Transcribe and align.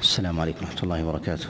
السلام 0.00 0.40
عليكم 0.40 0.64
ورحمة 0.66 0.82
الله 0.82 1.04
وبركاته. 1.04 1.46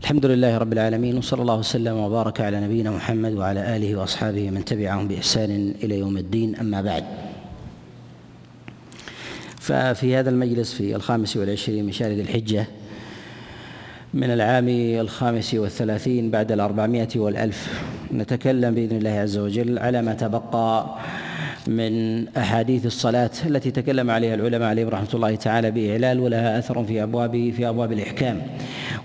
الحمد 0.00 0.26
لله 0.26 0.58
رب 0.58 0.72
العالمين 0.72 1.18
وصلى 1.18 1.42
الله 1.42 1.54
وسلم 1.54 1.96
وبارك 1.96 2.40
على 2.40 2.60
نبينا 2.60 2.90
محمد 2.90 3.32
وعلى 3.32 3.76
آله 3.76 3.96
وأصحابه 3.96 4.50
من 4.50 4.64
تبعهم 4.64 5.08
بإحسان 5.08 5.74
إلى 5.82 5.98
يوم 5.98 6.16
الدين 6.16 6.56
أما 6.56 6.82
بعد. 6.82 7.04
ففي 9.60 10.16
هذا 10.16 10.30
المجلس 10.30 10.72
في 10.72 10.96
الخامس 10.96 11.36
والعشرين 11.36 11.84
من 11.84 11.92
شهر 11.92 12.10
ذي 12.10 12.20
الحجة 12.20 12.66
من 14.14 14.30
العام 14.30 14.68
الخامس 15.00 15.54
والثلاثين 15.54 16.30
بعد 16.30 16.52
الأربعمائة 16.52 17.18
والألف 17.18 17.82
نتكلم 18.12 18.74
بإذن 18.74 18.96
الله 18.96 19.10
عز 19.10 19.38
وجل 19.38 19.78
على 19.78 20.02
ما 20.02 20.14
تبقى 20.14 20.96
من 21.66 22.28
أحاديث 22.28 22.86
الصلاة 22.86 23.30
التي 23.46 23.70
تكلم 23.70 24.10
عليها 24.10 24.34
العلماء 24.34 24.68
عليهم 24.68 24.88
رحمة 24.88 25.08
الله 25.14 25.34
تعالى 25.34 25.70
بإعلال 25.70 26.20
ولها 26.20 26.58
أثر 26.58 26.84
في 26.84 27.02
أبواب 27.02 27.52
في 27.56 27.68
أبواب 27.68 27.92
الإحكام. 27.92 28.42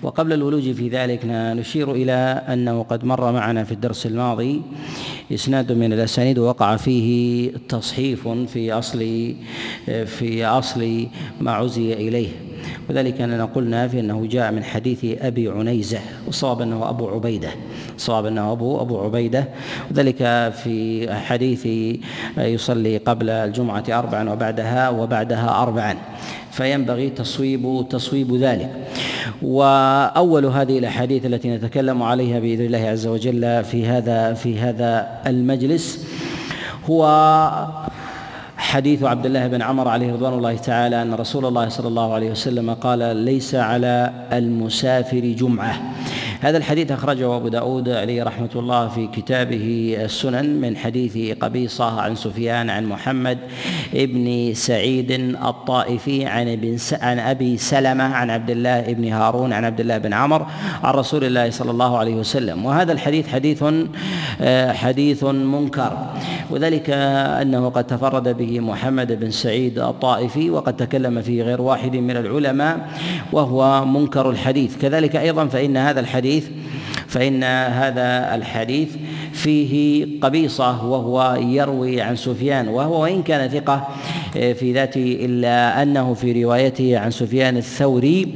وقبل 0.03 0.33
الولوج 0.33 0.71
في 0.71 0.89
ذلك 0.89 1.19
نشير 1.25 1.91
إلى 1.91 2.41
أنه 2.49 2.83
قد 2.83 3.05
مر 3.05 3.31
معنا 3.31 3.63
في 3.63 3.71
الدرس 3.71 4.05
الماضي 4.05 4.61
إسناد 5.33 5.71
من 5.71 5.93
الأسانيد 5.93 6.39
وقع 6.39 6.75
فيه 6.75 7.51
تصحيف 7.69 8.27
في 8.27 8.71
أصل 8.73 8.99
في 10.05 10.45
أصل 10.45 11.07
ما 11.41 11.51
عزي 11.51 11.93
إليه. 11.93 12.29
وذلك 12.89 13.21
أننا 13.21 13.45
قلنا 13.45 13.87
في 13.87 13.99
أنه 13.99 14.27
جاء 14.31 14.51
من 14.51 14.63
حديث 14.63 15.05
أبي 15.21 15.49
عنيزة 15.49 15.99
والصواب 16.25 16.61
أنه 16.61 16.89
أبو 16.89 17.09
عبيدة 17.09 17.49
الصواب 17.95 18.25
أنه 18.25 18.51
أبو 18.51 18.81
أبو 18.81 19.01
عبيدة. 19.01 19.47
وذلك 19.91 20.17
في 20.63 21.07
حديث 21.13 21.67
يصلي 22.37 22.97
قبل 22.97 23.29
الجمعة 23.29 23.83
أربعا 23.89 24.29
وبعدها 24.29 24.89
وبعدها 24.89 25.61
أربعا. 25.63 25.95
فينبغي 26.51 27.09
تصويب 27.09 27.85
تصويب 27.89 28.35
ذلك. 28.35 28.69
وأول 29.41 30.45
هذه 30.45 30.79
الأحاديث 30.79 31.25
التي 31.25 31.49
نتكلم 31.49 32.03
عليها 32.03 32.39
بإذن 32.39 32.65
الله 32.65 32.87
عز 32.87 33.07
وجل 33.07 33.63
في 33.63 33.85
هذا 33.85 34.33
في 34.33 34.59
هذا 34.59 35.07
المجلس 35.27 36.07
هو 36.89 37.05
حديث 38.75 39.03
عبد 39.03 39.25
الله 39.25 39.47
بن 39.47 39.61
عمر 39.61 39.87
عليه 39.87 40.13
رضوان 40.13 40.33
الله 40.33 40.55
تعالى 40.55 41.01
أن 41.01 41.13
رسول 41.13 41.45
الله 41.45 41.69
صلى 41.69 41.87
الله 41.87 42.13
عليه 42.13 42.31
وسلم 42.31 42.73
قال 42.73 43.17
ليس 43.17 43.55
على 43.55 44.13
المسافر 44.33 45.19
جمعة. 45.19 45.94
هذا 46.41 46.57
الحديث 46.57 46.91
أخرجه 46.91 47.35
أبو 47.35 47.47
داود 47.47 47.89
عليه 47.89 48.23
رحمة 48.23 48.49
الله 48.55 48.87
في 48.87 49.07
كتابه 49.07 49.97
السنن 49.99 50.61
من 50.61 50.77
حديث 50.77 51.37
قبيصة 51.37 52.01
عن 52.01 52.15
سفيان 52.15 52.69
عن 52.69 52.85
محمد 52.85 53.37
ابن 53.93 54.53
سعيد 54.53 55.11
الطائفي 55.45 56.25
عن 56.25 56.47
ابن 56.47 56.77
عن 57.01 57.19
أبي 57.19 57.57
سلمة 57.57 58.03
عن 58.03 58.29
عبد 58.29 58.49
الله 58.49 58.81
بن 58.81 59.11
هارون 59.11 59.53
عن 59.53 59.65
عبد 59.65 59.79
الله 59.79 59.97
بن 59.97 60.13
عمر 60.13 60.45
عن 60.83 60.93
رسول 60.93 61.23
الله 61.23 61.49
صلى 61.49 61.71
الله 61.71 61.97
عليه 61.97 62.15
وسلم. 62.15 62.65
وهذا 62.65 62.91
الحديث 62.91 63.27
حديث 63.27 63.63
حديث 64.69 65.23
منكر. 65.23 65.97
وذلك 66.49 66.89
أنه 67.41 67.69
قد 67.69 67.83
تفرد 67.83 68.37
به 68.37 68.59
محمد 68.59 69.19
بن 69.19 69.31
سعيد 69.31 69.79
الطائفي 69.79 70.49
وقد 70.49 70.75
تكلم 70.75 71.21
فيه 71.21 71.43
غير 71.43 71.61
واحد 71.61 71.95
من 71.95 72.17
العلماء 72.17 72.89
وهو 73.31 73.85
منكر 73.85 74.29
الحديث. 74.29 74.77
كذلك 74.77 75.15
أيضا 75.15 75.45
فإن 75.45 75.77
هذا 75.77 75.99
الحديث 75.99 76.24
الحديث 76.25 76.49
فإن 77.07 77.43
هذا 77.43 78.35
الحديث 78.35 78.89
فيه 79.33 80.05
قبيصة 80.21 80.85
وهو 80.85 81.37
يروي 81.39 82.01
عن 82.01 82.15
سفيان 82.15 82.67
وهو 82.67 83.03
وإن 83.03 83.23
كان 83.23 83.49
ثقة 83.49 83.87
في 84.33 84.73
ذاته 84.73 85.17
إلا 85.21 85.81
أنه 85.81 86.13
في 86.13 86.43
روايته 86.43 86.99
عن 86.99 87.11
سفيان 87.11 87.57
الثوري 87.57 88.35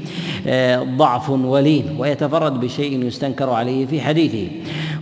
ضعف 0.97 1.29
ولين 1.29 1.95
ويتفرد 1.97 2.59
بشيء 2.59 3.05
يستنكر 3.05 3.49
عليه 3.49 3.85
في 3.85 4.01
حديثه. 4.01 4.47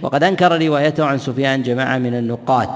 وقد 0.01 0.23
أنكر 0.23 0.61
روايته 0.61 1.05
عن 1.05 1.17
سفيان 1.17 1.63
جماعة 1.63 1.97
من 1.97 2.13
النقاد. 2.15 2.69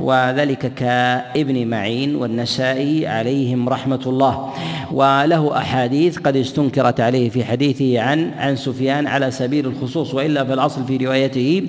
وذلك 0.00 0.74
كابن 0.74 1.66
معين 1.66 2.16
والنسائي 2.16 3.06
عليهم 3.06 3.68
رحمة 3.68 4.00
الله. 4.06 4.52
وله 4.92 5.58
أحاديث 5.58 6.18
قد 6.18 6.36
استنكرت 6.36 7.00
عليه 7.00 7.30
في 7.30 7.44
حديثه 7.44 8.00
عن 8.00 8.30
عن 8.38 8.56
سفيان 8.56 9.06
على 9.06 9.30
سبيل 9.30 9.66
الخصوص 9.66 10.14
وإلا 10.14 10.44
في 10.44 10.52
الأصل 10.52 10.84
في 10.84 10.96
روايته 10.96 11.62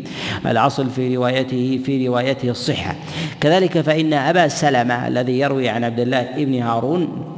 الأصل 0.46 0.90
في 0.90 1.16
روايته 1.16 1.80
في 1.86 2.08
روايته 2.08 2.50
الصحة. 2.50 2.96
كذلك 3.42 3.82
فإن 3.82 4.14
أبا 4.14 4.48
سلمة 4.48 5.08
الذي 5.08 5.40
يروي 5.40 5.70
عن 5.70 5.84
عبد 5.84 6.00
الله 6.00 6.28
بن 6.38 6.62
هارون 6.62 7.37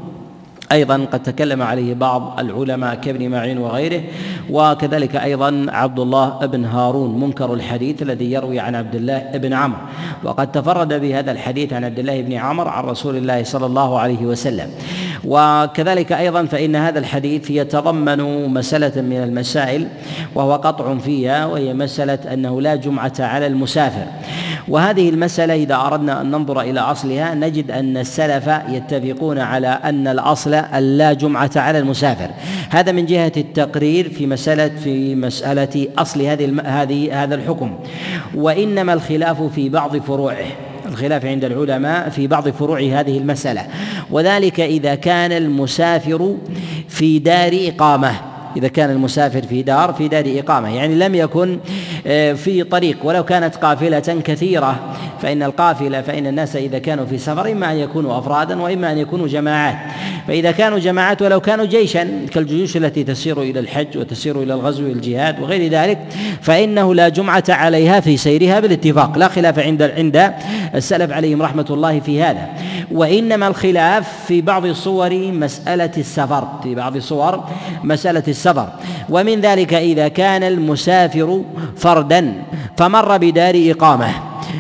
أيضا 0.71 1.05
قد 1.11 1.23
تكلم 1.23 1.61
عليه 1.61 1.93
بعض 1.93 2.39
العلماء 2.39 2.95
كابن 2.95 3.29
معين 3.29 3.57
وغيره 3.57 4.01
وكذلك 4.49 5.15
أيضا 5.15 5.65
عبد 5.69 5.99
الله 5.99 6.45
بن 6.45 6.65
هارون 6.65 7.19
منكر 7.19 7.53
الحديث 7.53 8.01
الذي 8.01 8.31
يروي 8.31 8.59
عن 8.59 8.75
عبد 8.75 8.95
الله 8.95 9.31
بن 9.33 9.53
عمرو. 9.53 9.79
وقد 10.23 10.51
تفرد 10.51 10.93
بهذا 10.93 11.31
الحديث 11.31 11.73
عن 11.73 11.83
عبد 11.83 11.99
الله 11.99 12.21
بن 12.21 12.33
عمرو 12.33 12.69
عن 12.69 12.83
رسول 12.83 13.17
الله 13.17 13.43
صلى 13.43 13.65
الله 13.65 13.99
عليه 13.99 14.21
وسلم. 14.25 14.69
وكذلك 15.25 16.11
أيضا 16.11 16.45
فإن 16.45 16.75
هذا 16.75 16.99
الحديث 16.99 17.51
يتضمن 17.51 18.47
مسألة 18.53 19.01
من 19.01 19.23
المسائل 19.23 19.87
وهو 20.35 20.55
قطع 20.55 20.97
فيها 20.97 21.45
وهي 21.45 21.73
مسألة 21.73 22.33
أنه 22.33 22.61
لا 22.61 22.75
جمعة 22.75 23.13
على 23.19 23.47
المسافر. 23.47 24.05
وهذه 24.69 25.09
المسألة 25.09 25.53
إذا 25.53 25.75
أردنا 25.75 26.21
أن 26.21 26.31
ننظر 26.31 26.61
إلى 26.61 26.79
أصلها 26.79 27.35
نجد 27.35 27.71
أن 27.71 27.97
السلف 27.97 28.47
يتفقون 28.69 29.39
على 29.39 29.67
أن 29.67 30.07
الأصل 30.07 30.53
اللا 30.53 31.13
جمعة 31.13 31.51
على 31.55 31.79
المسافر. 31.79 32.29
هذا 32.69 32.91
من 32.91 33.05
جهة 33.05 33.31
التقرير 33.37 34.09
في 34.09 34.27
مسألة 34.27 34.67
في 34.67 35.15
مسألة 35.15 35.87
أصل 35.97 36.21
هذه 36.21 36.61
هذه 36.65 37.23
هذا 37.23 37.35
الحكم. 37.35 37.79
وإنما 38.35 38.93
الخلاف 38.93 39.43
في 39.43 39.69
بعض 39.69 39.97
فروعه 39.97 40.45
الخلاف 40.85 41.25
عند 41.25 41.43
العلماء 41.45 42.09
في 42.09 42.27
بعض 42.27 42.49
فروع 42.49 42.79
هذه 42.79 43.17
المسألة. 43.17 43.67
وذلك 44.11 44.59
إذا 44.59 44.95
كان 44.95 45.31
المسافر 45.31 46.35
في 46.87 47.19
دار 47.19 47.51
إقامة. 47.53 48.28
إذا 48.57 48.67
كان 48.67 48.89
المسافر 48.89 49.41
في 49.41 49.61
دار 49.61 49.93
في 49.93 50.07
دار 50.07 50.23
إقامة. 50.27 50.75
يعني 50.75 50.95
لم 50.95 51.15
يكن 51.15 51.59
آه، 52.07 52.33
في 52.33 52.63
طريق. 52.63 52.97
ولو 53.03 53.25
كانت 53.25 53.55
قافلة 53.55 53.99
كثيرة 53.99 54.95
فإن 55.21 55.43
القافلة 55.43 56.01
فإن 56.01 56.27
الناس 56.27 56.55
إذا 56.55 56.79
كانوا 56.79 57.05
في 57.05 57.17
سفر 57.17 57.51
إما 57.51 57.71
أن 57.71 57.77
يكونوا 57.77 58.19
أفرادا 58.19 58.61
وإما 58.61 58.91
أن 58.91 58.97
يكونوا 58.97 59.27
جماعات. 59.27 59.75
فإذا 60.27 60.51
كانوا 60.51 60.79
جماعات 60.79 61.21
ولو 61.21 61.39
كانوا 61.39 61.65
جيشا 61.65 62.09
كالجيوش 62.33 62.77
التي 62.77 63.03
تسير 63.03 63.41
إلى 63.41 63.59
الحج 63.59 63.97
وتسير 63.97 64.43
إلى 64.43 64.53
الغزو 64.53 64.83
والجهاد 64.83 65.39
وغير 65.39 65.71
ذلك 65.71 65.99
فإنه 66.41 66.95
لا 66.95 67.09
جمعة 67.09 67.43
عليها 67.49 67.99
في 67.99 68.17
سيرها 68.17 68.59
بالاتفاق. 68.59 69.17
لا 69.17 69.27
خلاف 69.27 69.59
عند 69.59 69.81
عند 69.81 70.33
السلف 70.75 71.11
عليهم 71.11 71.41
رحمة 71.41 71.65
الله 71.69 71.99
في 71.99 72.23
هذا. 72.23 72.49
وإنما 72.91 73.47
الخلاف 73.47 74.25
في 74.27 74.41
بعض 74.41 74.67
صور 74.67 75.15
مسألة 75.15 75.91
السفر 75.97 76.47
في 76.63 76.75
بعض 76.75 76.97
صور 76.97 77.43
مسألة 77.83 78.23
السفر 78.27 78.38
ومن 79.09 79.41
ذلك 79.41 79.73
إذا 79.73 80.07
كان 80.07 80.43
المسافر 80.43 81.43
فردا 81.77 82.33
فمر 82.77 83.17
بدار 83.17 83.55
إقامة. 83.55 84.09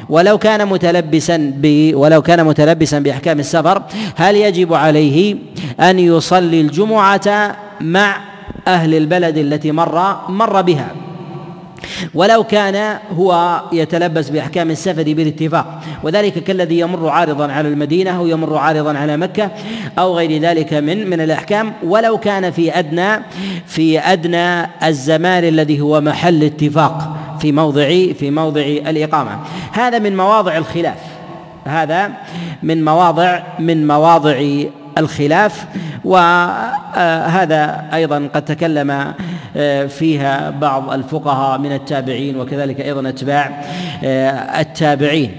ولو 0.09 0.37
كان 0.37 0.67
متلبسا 0.67 1.37
ب 1.57 1.91
ولو 1.93 2.21
كان 2.21 2.45
متلبسا 2.45 2.99
بأحكام 2.99 3.39
السفر 3.39 3.81
هل 4.15 4.35
يجب 4.35 4.73
عليه 4.73 5.35
أن 5.79 5.99
يصلي 5.99 6.61
الجمعة 6.61 7.55
مع 7.81 8.17
أهل 8.67 8.95
البلد 8.95 9.37
التي 9.37 9.71
مر 9.71 10.15
مر 10.29 10.61
بها؟ 10.61 11.08
ولو 12.13 12.43
كان 12.43 12.97
هو 13.17 13.61
يتلبس 13.71 14.29
بأحكام 14.29 14.71
السفر 14.71 15.03
بالاتفاق 15.03 15.81
وذلك 16.03 16.43
كالذي 16.43 16.79
يمر 16.79 17.09
عارضا 17.09 17.51
على 17.51 17.67
المدينة 17.67 18.17
أو 18.17 18.27
يمر 18.27 18.57
عارضا 18.57 18.97
على 18.97 19.17
مكة 19.17 19.51
أو 19.99 20.17
غير 20.17 20.41
ذلك 20.41 20.73
من 20.73 21.09
من 21.09 21.21
الأحكام. 21.21 21.73
ولو 21.83 22.17
كان 22.17 22.51
في 22.51 22.79
ادنى 22.79 23.23
في 23.67 23.99
أدنى 23.99 24.69
الزمان 24.83 25.43
الذي 25.43 25.81
هو 25.81 26.01
محل 26.01 26.43
اتفاق 26.43 27.17
في 27.41 27.51
موضع 27.51 27.87
في 28.19 28.31
موضع 28.31 28.61
الإقامة. 28.61 29.39
هذا 29.71 29.99
من 29.99 30.17
مواضع 30.17 30.57
الخلاف. 30.57 30.99
هذا 31.65 32.11
من 32.63 32.85
مواضع 32.85 33.39
من 33.59 33.87
مواضع 33.87 34.43
الخلاف. 34.97 35.65
وهذا 36.05 37.85
أيضا 37.93 38.29
قد 38.35 38.45
تكلم 38.45 38.91
آه، 38.91 39.13
فيها 39.87 40.49
بعض 40.49 40.91
الفقهاء 40.91 41.59
من 41.59 41.71
التابعين 41.71 42.39
وكذلك 42.39 42.81
أيضا 42.81 43.09
أتباع 43.09 43.63
آه، 44.03 44.61
التابعين. 44.61 45.31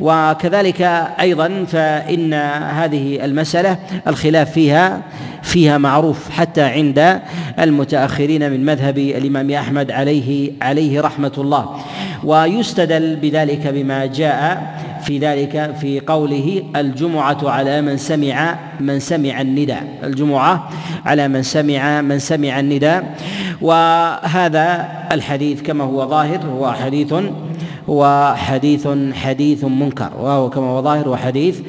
وكذلك 0.00 0.82
أيضا 1.20 1.64
فإن 1.64 2.34
هذه 2.64 3.24
المسألة 3.24 3.78
الخلاف 4.06 4.52
فيها 4.52 5.02
فيها 5.42 5.78
معروف 5.78 6.30
حتى 6.30 6.62
عند 6.62 7.20
المتأخرين 7.60 8.50
من 8.50 8.64
مذهب 8.64 8.98
الإمام 8.98 9.50
أحمد 9.50 9.90
عليه 9.90 10.52
عليه 10.62 11.00
رحمة 11.00 11.32
الله. 11.38 11.76
ويستدل 12.24 13.16
بذلك 13.16 13.66
بما 13.66 14.06
جاء 14.06 14.75
في 15.06 15.18
ذلك 15.18 15.74
في 15.80 16.00
قوله 16.00 16.62
الجمعة 16.76 17.38
على 17.50 17.82
من 17.82 17.96
سمع 17.96 18.58
من 18.80 18.98
سمع 18.98 19.40
النداء. 19.40 19.86
الجمعة 20.02 20.68
على 21.06 21.28
من 21.28 21.42
سمع 21.42 22.00
من 22.02 22.18
سمع 22.18 22.60
النداء. 22.60 23.14
وهذا 23.62 24.88
الحديث 25.12 25.62
كما 25.62 25.84
هو 25.84 26.08
ظاهر 26.08 26.40
هو 26.46 26.72
حديث 26.72 27.14
هو 27.88 28.34
حديث 28.36 28.88
حديث 29.14 29.64
منكر. 29.64 30.10
وهو 30.18 30.50
كما 30.50 30.66
هو 30.66 30.82
ظاهر 30.82 31.08
هو 31.08 31.16
حديث 31.16 31.60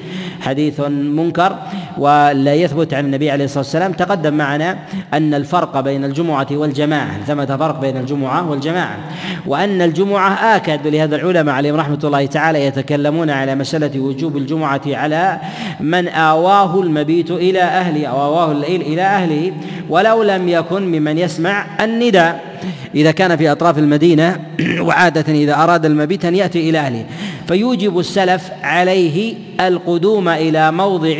حديث 0.41 0.79
منكر. 0.89 1.51
ولا 1.99 2.53
يثبت 2.53 2.93
عن 2.93 3.05
النبي 3.05 3.31
عليه 3.31 3.45
الصلاة 3.45 3.63
والسلام. 3.63 3.91
تقدم 3.93 4.33
معنا 4.33 4.77
أن 5.13 5.33
الفرق 5.33 5.79
بين 5.79 6.05
الجمعة 6.05 6.47
والجماعة 6.51 7.23
ثمة 7.27 7.45
فرق 7.45 7.79
بين 7.81 7.97
الجمعة 7.97 8.49
والجماعة 8.49 8.97
وأن 9.45 9.81
الجمعة 9.81 10.55
آكد 10.55 10.87
لهذا 10.87 11.15
العلماء 11.15 11.55
عليهم 11.55 11.75
رحمة 11.75 11.99
الله 12.03 12.25
تعالى 12.25 12.65
يتكلمون 12.65 13.29
على 13.29 13.55
مسألة 13.55 13.99
وجوب 13.99 14.37
الجمعة 14.37 14.81
على 14.87 15.39
من 15.79 16.07
آواه 16.07 16.81
المبيت 16.81 17.31
إلى 17.31 17.61
أهله 17.61 18.07
أو 18.07 18.21
آواه 18.21 18.51
الليل 18.51 18.81
إلى 18.81 19.01
أهله 19.01 19.51
ولو 19.89 20.23
لم 20.23 20.49
يكن 20.49 20.81
ممن 20.81 21.17
يسمع 21.17 21.65
النداء. 21.83 22.57
إذا 22.95 23.11
كان 23.11 23.35
في 23.35 23.51
أطراف 23.51 23.77
المدينة 23.77 24.39
وعادة 24.87 25.33
إذا 25.33 25.55
أراد 25.55 25.85
المبيت 25.85 26.25
أن 26.25 26.35
يأتي 26.35 26.69
إلى 26.69 26.79
أهله. 26.79 27.05
فيوجب 27.47 27.99
السلف 27.99 28.51
عليه 28.63 29.35
القدوم 29.59 30.29
إلى 30.29 30.71
موضع 30.71 31.19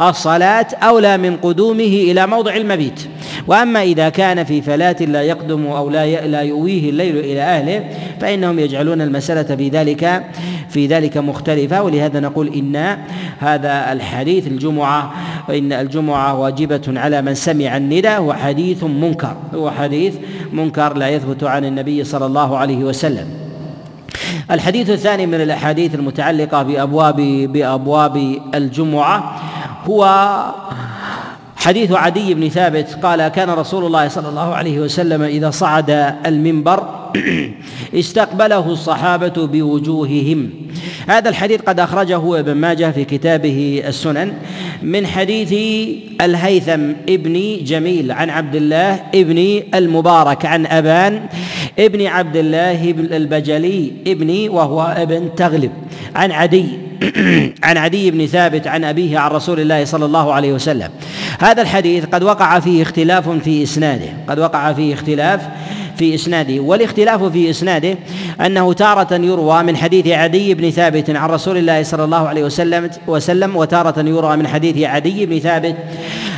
الصلاة 0.00 0.66
أولى 0.82 1.18
من 1.18 1.36
قدومه 1.36 1.84
إلى 1.84 2.26
موضع 2.26 2.56
المبيت. 2.56 3.00
وأما 3.46 3.82
إذا 3.82 4.08
كان 4.08 4.44
في 4.44 4.62
فلاة 4.62 4.96
لا 5.00 5.22
يقدم 5.22 5.66
أو 5.66 5.90
لا 5.90 6.26
لا 6.26 6.40
يؤويه 6.40 6.90
الليل 6.90 7.16
إلى 7.16 7.40
أهله 7.40 7.84
فإنهم 8.20 8.58
يجعلون 8.58 9.00
المسألة 9.00 9.56
في 9.56 9.68
ذلك 9.68 10.24
في 10.68 10.86
ذلك 10.86 11.16
مختلفة. 11.16 11.82
ولهذا 11.82 12.20
نقول 12.20 12.48
إن 12.54 12.96
هذا 13.38 13.92
الحديث 13.92 14.46
الجمعة 14.46 15.12
إن 15.50 15.72
الجمعة 15.72 16.38
واجبة 16.38 16.82
على 16.88 17.22
من 17.22 17.34
سمع 17.34 17.76
النداء 17.76 18.20
هو 18.20 18.32
حديث 18.32 18.84
منكر 18.84 19.36
هو 19.54 19.70
حديث 19.70 20.14
منكر 20.52 20.96
لا 20.96 21.08
يثبت 21.08 21.44
عن 21.44 21.64
النبي 21.64 22.04
صلى 22.04 22.26
الله 22.26 22.58
عليه 22.58 22.84
وسلم. 22.84 23.26
الحديث 24.50 24.90
الثاني 24.90 25.26
من 25.26 25.40
الأحاديث 25.40 25.94
المتعلقة 25.94 26.62
بأبواب 26.62 27.16
بأبواب 27.52 28.38
الجمعة 28.54 29.40
هو 29.84 30.04
حديث 31.62 31.92
عدي 31.92 32.34
بن 32.34 32.48
ثابت 32.48 32.98
قال 33.02 33.28
كان 33.28 33.50
رسول 33.50 33.86
الله 33.86 34.08
صلى 34.08 34.28
الله 34.28 34.54
عليه 34.54 34.80
وسلم 34.80 35.22
إذا 35.22 35.50
صعد 35.50 35.90
المنبر 36.26 36.88
استقبله 37.94 38.72
الصحابة 38.72 39.46
بوجوههم. 39.46 40.50
هذا 41.08 41.28
الحديث 41.28 41.60
قد 41.60 41.80
أخرجه 41.80 42.40
ابن 42.40 42.54
ماجه 42.54 42.90
في 42.90 43.04
كتابه 43.04 43.82
السنن 43.86 44.32
من 44.82 45.06
حديث 45.06 45.52
الهيثم 46.20 46.80
ابن 47.08 47.56
جميل 47.64 48.12
عن 48.12 48.30
عبد 48.30 48.54
الله 48.54 49.00
ابن 49.14 49.62
المبارك 49.74 50.46
عن 50.46 50.66
أبان 50.66 51.22
ابن 51.78 52.06
عبد 52.06 52.36
الله 52.36 52.90
البجلي 52.90 53.92
ابن 54.06 54.48
وهو 54.48 54.94
ابن 54.98 55.34
تغلب 55.36 55.72
عن 56.14 56.32
عدي. 56.32 56.91
عن 57.62 57.76
عدي 57.76 58.10
بن 58.10 58.26
ثابت 58.26 58.66
عن 58.66 58.84
أبيه 58.84 59.18
عن 59.18 59.30
رسول 59.30 59.60
الله 59.60 59.84
صلى 59.84 60.04
الله 60.04 60.32
عليه 60.32 60.52
وسلم. 60.52 60.90
هذا 61.38 61.62
الحديث 61.62 62.04
قد 62.04 62.22
وقع 62.22 62.60
فيه 62.60 62.82
اختلاف 62.82 63.28
في 63.28 63.62
إسناده 63.62 64.08
قد 64.28 64.38
وقع 64.38 64.72
فيه 64.72 64.94
اختلاف 64.94 65.40
في 65.96 66.14
إسناده 66.14 66.60
والاختلاف 66.60 67.22
في 67.24 67.50
إسناده 67.50 67.96
أنه 68.46 68.72
تارة 68.72 69.14
يروى 69.14 69.62
من 69.62 69.76
حديث 69.76 70.06
عدي 70.06 70.54
بن 70.54 70.70
ثابت 70.70 71.10
عن 71.10 71.30
رسول 71.30 71.58
الله 71.58 71.82
صلى 71.82 72.04
الله 72.04 72.28
عليه 72.28 72.44
وسلم 72.44 72.90
وسلم 73.06 73.56
وتارة 73.56 74.00
يروى 74.00 74.36
من 74.36 74.48
حديث 74.48 74.78
عدي 74.86 75.26
بن 75.26 75.38
ثابت 75.38 75.76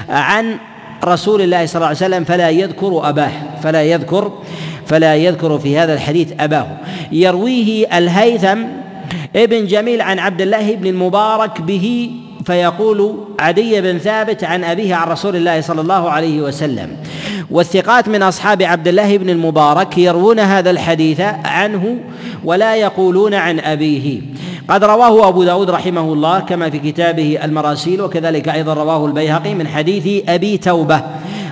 عن 0.09 0.57
رسول 1.05 1.43
الله 1.43 1.67
صلى 1.67 1.77
الله 1.77 1.87
عليه 1.87 1.97
وسلم 1.97 2.25
فلا 2.25 2.51
يذكر 2.51 3.09
أباه 3.09 3.31
فلا 3.63 3.83
يذكر 3.83 4.33
فلا 4.87 5.15
يذكر 5.15 5.59
في 5.59 5.79
هذا 5.79 5.95
الحديث 5.95 6.33
أباه. 6.41 6.67
يرويه 7.13 7.99
الهيثم 7.99 8.59
ابن 9.37 9.67
جميل 9.67 10.01
عن 10.01 10.19
عبد 10.19 10.41
الله 10.41 10.75
بن 10.75 10.87
المبارك 10.87 11.61
به 11.61 12.11
فيقول 12.47 13.15
عدي 13.41 13.81
بن 13.81 13.99
ثابت 13.99 14.45
عن 14.45 14.65
أبيه 14.65 14.95
عن 14.95 15.09
رسول 15.09 15.37
الله 15.37 15.61
صلى 15.61 15.81
الله 15.81 16.11
عليه 16.11 16.41
وسلم. 16.41 16.97
والثقات 17.51 18.09
من 18.09 18.23
أصحاب 18.23 18.63
عبد 18.63 18.89
الله 18.89 19.17
بن 19.17 19.31
المبارك 19.31 19.99
يروون 19.99 20.41
هذا 20.41 20.71
الحديث 20.71 21.21
عنه 21.45 21.99
ولا 22.45 22.77
يقولون 22.77 23.35
عن 23.35 23.61
أبيه. 23.61 24.21
قد 24.69 24.85
رواه 24.85 25.29
أبو 25.29 25.45
داود 25.45 25.71
رحمه 25.71 26.13
الله 26.13 26.41
كما 26.41 26.71
في 26.71 26.79
كتابه 26.79 27.39
المراسيل 27.45 28.01
وكذلك 28.03 28.49
أيضا 28.49 28.75
رواه 28.75 29.07
البيهقي 29.07 29.55
من 29.55 29.69
حديث 29.69 30.25
أبي 30.29 30.59
توبة. 30.59 31.03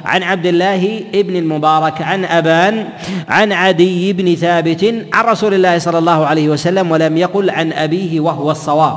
عن 0.04 0.22
عبد 0.22 0.46
الله 0.46 1.00
ابن 1.14 1.36
المبارك 1.36 2.02
عن 2.02 2.24
أبان 2.24 2.84
عن 3.28 3.52
عدي 3.52 4.12
بن 4.12 4.34
ثابت 4.34 4.94
عن 5.12 5.24
رسول 5.24 5.54
الله 5.54 5.78
صلى 5.78 5.98
الله 5.98 6.26
عليه 6.26 6.48
وسلم 6.48 6.90
ولم 6.90 7.16
يقل 7.16 7.50
عن 7.50 7.72
أبيه 7.72 8.20
وهو 8.20 8.50
الصواب. 8.50 8.96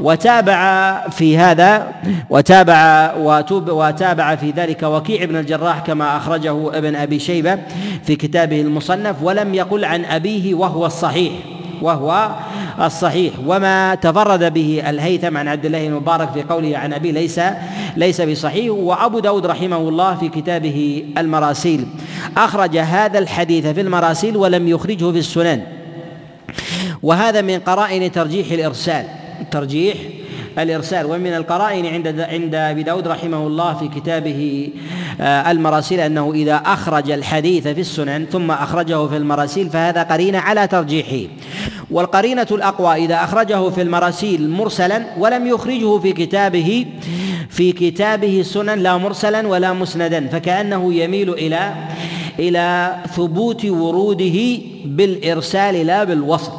وتابع 0.00 1.00
في 1.08 1.38
هذا 1.38 1.92
وتابع 2.30 3.14
وتابع 3.68 4.36
في 4.36 4.50
ذلك 4.50 4.82
وكيع 4.82 5.24
بن 5.24 5.36
الجراح 5.36 5.78
كما 5.78 6.16
أخرجه 6.16 6.78
ابن 6.78 6.96
أبي 6.96 7.18
شيبة 7.18 7.58
في 8.04 8.16
كتابه 8.16 8.60
المصنف 8.60 9.22
ولم 9.22 9.54
يقل 9.54 9.84
عن 9.84 10.04
أبيه 10.04 10.54
وهو 10.54 10.86
الصحيح. 10.86 11.32
وهو 11.82 12.30
الصحيح. 12.80 13.32
وما 13.46 13.94
تفرد 13.94 14.54
به 14.54 14.82
الهيثم 14.86 15.36
عن 15.36 15.48
عبد 15.48 15.66
الله 15.66 15.86
المبارك 15.86 16.32
في 16.32 16.42
قوله 16.42 16.78
عن 16.78 16.92
أبي 16.92 17.12
ليس 17.12 17.40
ليس 17.96 18.20
بصحيح. 18.20 18.72
وأبو 18.72 19.18
داود 19.18 19.46
رحمه 19.46 19.76
الله 19.76 20.14
في 20.14 20.28
كتابه 20.28 21.04
المراسيل. 21.18 21.86
أخرج 22.36 22.76
هذا 22.76 23.18
الحديث 23.18 23.66
في 23.66 23.80
المراسيل 23.80 24.36
ولم 24.36 24.68
يخرجه 24.68 25.12
في 25.12 25.18
السنن. 25.18 25.62
وهذا 27.02 27.40
من 27.40 27.58
قرائن 27.58 28.12
ترجيح 28.12 28.50
الإرسال. 28.52 29.04
ترجيح 29.50 29.96
الإرسال. 30.58 31.06
ومن 31.06 31.34
القرائن 31.34 31.86
عند 31.86 32.20
عند 32.20 32.54
أبي 32.54 32.82
داود 32.82 33.08
رحمه 33.08 33.46
الله 33.46 33.74
في 33.74 33.88
كتابه 33.88 34.70
آه، 35.20 35.50
المراسيل 35.50 36.00
أنه 36.00 36.32
إذا 36.32 36.54
أخرج 36.54 37.10
الحديث 37.10 37.68
في 37.68 37.80
السنن 37.80 38.26
ثم 38.32 38.50
أخرجه 38.50 39.06
في 39.06 39.16
المراسيل 39.16 39.70
فهذا 39.70 40.02
قرينة 40.02 40.38
على 40.38 40.66
ترجيحه. 40.66 41.28
والقرينة 41.90 42.46
الأقوى 42.50 43.04
إذا 43.04 43.24
أخرجه 43.24 43.70
في 43.70 43.82
المراسيل 43.82 44.50
مرسلا 44.50 45.06
ولم 45.18 45.46
يخرجه 45.46 45.98
في 45.98 46.12
كتابه 46.12 46.86
في 47.50 47.72
كتابه 47.72 48.40
السنن 48.40 48.78
لا 48.78 48.96
مرسلا 48.96 49.48
ولا 49.48 49.72
مسندا 49.72 50.28
فكأنه 50.28 50.94
يميل 50.94 51.30
إلى 51.30 51.74
إلى 52.38 52.96
ثبوت 53.16 53.64
وروده 53.64 54.58
بالإرسال 54.84 55.86
لا 55.86 56.04
بالوصل 56.04 56.52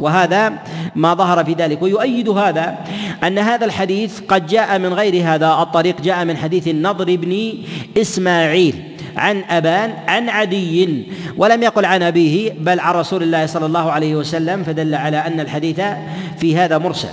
وهذا 0.00 0.52
ما 0.96 1.14
ظهر 1.14 1.44
في 1.44 1.52
ذلك. 1.52 1.82
ويؤيد 1.82 2.28
هذا 2.28 2.78
أن 3.24 3.38
هذا 3.38 3.64
الحديث 3.64 4.20
قد 4.28 4.46
جاء 4.46 4.78
من 4.78 4.94
غير 4.94 5.24
هذا 5.24 5.52
الطريق 5.62 6.00
جاء 6.00 6.24
من 6.24 6.36
حديث 6.36 6.68
النضر 6.68 7.16
بن 7.16 7.52
إسماعيل. 7.96 8.89
عن 9.20 9.44
أبان 9.50 9.94
عن 10.08 10.28
عدي 10.28 11.04
ولم 11.36 11.62
يقل 11.62 11.84
عن 11.84 12.02
أبيه 12.02 12.52
بل 12.60 12.80
عن 12.80 12.94
رسول 12.94 13.22
الله 13.22 13.46
صلى 13.46 13.66
الله 13.66 13.92
عليه 13.92 14.14
وسلم 14.16 14.62
فدل 14.62 14.94
على 14.94 15.16
أن 15.16 15.40
الحديث 15.40 15.80
في 16.38 16.56
هذا 16.56 16.78
مرسل. 16.78 17.08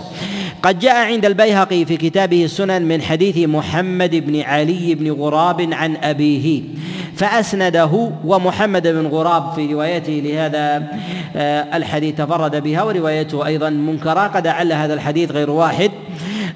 قد 0.63 0.79
جاء 0.79 0.95
عند 0.95 1.25
البيهقي 1.25 1.85
في 1.85 1.97
كتابه 1.97 2.45
السنن 2.45 2.81
من 2.81 3.01
حديث 3.01 3.37
محمد 3.37 4.15
بن 4.15 4.41
علي 4.41 4.95
بن 4.95 5.11
غراب 5.11 5.73
عن 5.73 5.95
أبيه 5.95 6.61
فأسنده 7.15 8.11
ومحمد 8.25 8.87
بن 8.87 9.07
غراب 9.07 9.53
في 9.53 9.73
روايته 9.73 10.13
لهذا 10.25 10.87
آه، 11.35 11.77
الحديث 11.77 12.15
تفرد 12.15 12.63
بها 12.63 12.83
وروايته 12.83 13.45
أيضا 13.45 13.69
منكرة 13.69 14.27
قد 14.27 14.47
أعل 14.47 14.73
هذا 14.73 14.93
الحديث 14.93 15.31
غير 15.31 15.49
واحد 15.49 15.91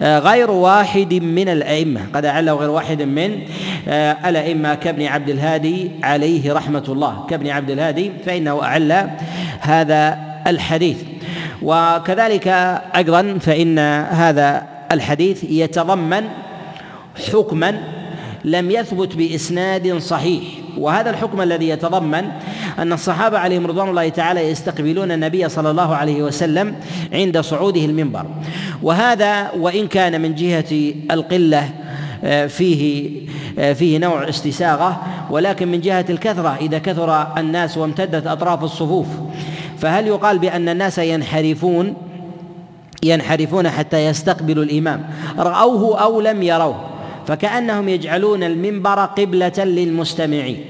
آه، 0.01 0.19
غير 0.19 0.51
واحد 0.51 1.13
من 1.13 1.49
الأئمة 1.49 2.01
قد 2.13 2.25
أعله 2.25 2.53
غير 2.53 2.69
واحد 2.69 3.01
من 3.01 3.39
آه، 3.87 4.29
الأئمة 4.29 4.75
كابن 4.75 5.05
عبد 5.05 5.29
الهادي 5.29 5.91
عليه 6.03 6.53
رحمة 6.53 6.83
الله. 6.89 7.25
كابن 7.29 7.47
عبد 7.47 7.71
الهادي 7.71 8.11
فإنه 8.25 8.63
أعل 8.63 9.09
هذا 9.59 10.17
الحديث. 10.47 10.97
وكذلك 11.61 12.47
أيضا 12.95 13.37
فإن 13.41 13.79
هذا 14.09 14.63
الحديث 14.91 15.43
يتضمن 15.43 16.23
حكما 17.31 17.79
لم 18.45 18.71
يثبت 18.71 19.15
بإسناد 19.15 19.97
صحيح. 19.97 20.43
وهذا 20.77 21.09
الحكم 21.09 21.41
الذي 21.41 21.69
يتضمن 21.69 22.25
أن 22.79 22.93
الصحابة 22.93 23.37
عليهم 23.37 23.67
رضوان 23.67 23.89
الله 23.89 24.09
تعالى 24.09 24.49
يستقبلون 24.49 25.11
النبي 25.11 25.49
صلى 25.49 25.71
الله 25.71 25.95
عليه 25.95 26.23
وسلم 26.23 26.75
عند 27.13 27.39
صعوده 27.39 27.85
المنبر. 27.85 28.25
وهذا 28.83 29.51
وإن 29.51 29.87
كان 29.87 30.21
من 30.21 30.35
جهة 30.35 30.93
القلة 31.11 31.69
فيه 32.47 33.11
آه، 33.59 33.73
فيه 33.73 33.97
نوع 33.97 34.29
استساغة 34.29 35.01
ولكن 35.29 35.67
من 35.67 35.81
جهة 35.81 36.05
الكثرة 36.09 36.57
إذا 36.61 36.77
كثر 36.77 37.37
الناس 37.37 37.77
وامتدت 37.77 38.27
أطراف 38.27 38.63
الصفوف. 38.63 39.07
فهل 39.77 40.07
يقال 40.07 40.39
بأن 40.39 40.69
الناس 40.69 40.97
ينحرفون؟ 40.97 41.93
ينحرفون 43.03 43.69
حتى 43.69 44.05
يستقبلوا 44.05 44.63
الإمام. 44.63 45.09
رأوه 45.37 46.03
أو 46.03 46.21
لم 46.21 46.43
يروه 46.43 46.85
فكأنهم 47.27 47.89
يجعلون 47.89 48.43
المنبر 48.43 49.05
قبلة 49.05 49.53
للمستمعين. 49.57 50.65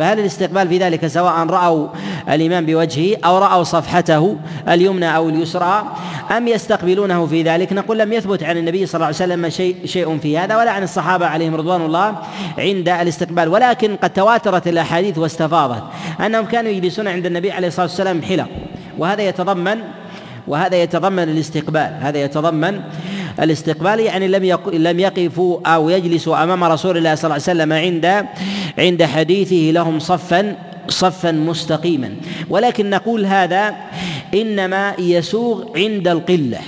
فهل 0.00 0.20
الاستقبال 0.20 0.68
في 0.68 0.78
ذلك 0.78 1.06
سواء 1.06 1.46
رأوا 1.46 1.88
الإمام 2.28 2.66
بوجهه 2.66 3.16
أو 3.24 3.38
رأوا 3.38 3.62
صفحته 3.62 4.36
اليمنى 4.68 5.16
أو 5.16 5.28
اليسرى 5.28 5.96
أم 6.36 6.48
يستقبلونه 6.48 7.26
في 7.26 7.42
ذلك؟ 7.42 7.72
نقول 7.72 7.98
لم 7.98 8.12
يثبت 8.12 8.42
عن 8.42 8.56
النبي 8.56 8.86
صلى 8.86 8.94
الله 8.94 9.06
عليه 9.06 9.16
وسلم 9.16 9.48
شيء 9.48 9.76
شيء 9.84 10.18
في 10.18 10.38
هذا 10.38 10.56
ولا 10.56 10.70
عن 10.70 10.82
الصحابة 10.82 11.26
عليهم 11.26 11.54
رضوان 11.54 11.82
الله 11.82 12.16
عند 12.58 12.88
الاستقبال 12.88 13.48
ولكن 13.48 13.96
قد 13.96 14.10
تواترت 14.10 14.68
الأحاديث 14.68 15.18
واستفاضت 15.18 15.82
أنهم 16.20 16.44
كانوا 16.44 16.70
يجلسون 16.70 17.08
عند 17.08 17.26
النبي 17.26 17.52
عليه 17.52 17.68
الصلاة 17.68 17.86
والسلام 17.86 18.22
حلق 18.22 18.48
وهذا 18.98 19.22
يتضمن 19.22 19.78
وهذا 20.48 20.82
يتضمن 20.82 21.22
الاستقبال 21.22 21.98
هذا 22.00 22.18
يتضمن 22.18 22.80
الاستقبال 23.40 24.00
يعني 24.00 24.28
لم 24.28 24.58
لم 24.72 25.00
يقفوا 25.00 25.58
أو 25.66 25.88
يجلسوا 25.88 26.42
أمام 26.42 26.64
رسول 26.64 26.96
الله 26.96 27.14
صلى 27.14 27.24
الله 27.24 27.34
عليه 27.34 27.42
وسلم 27.42 27.72
عند 27.72 28.26
عند 28.78 29.02
حديثه 29.04 29.70
لهم 29.72 29.98
صفا 29.98 30.56
صفا 30.88 31.32
مستقيما. 31.32 32.14
ولكن 32.50 32.90
نقول 32.90 33.26
هذا 33.26 33.74
إنما 34.34 34.94
يسوغ 34.98 35.64
عند 35.76 36.08
القلة. 36.08 36.58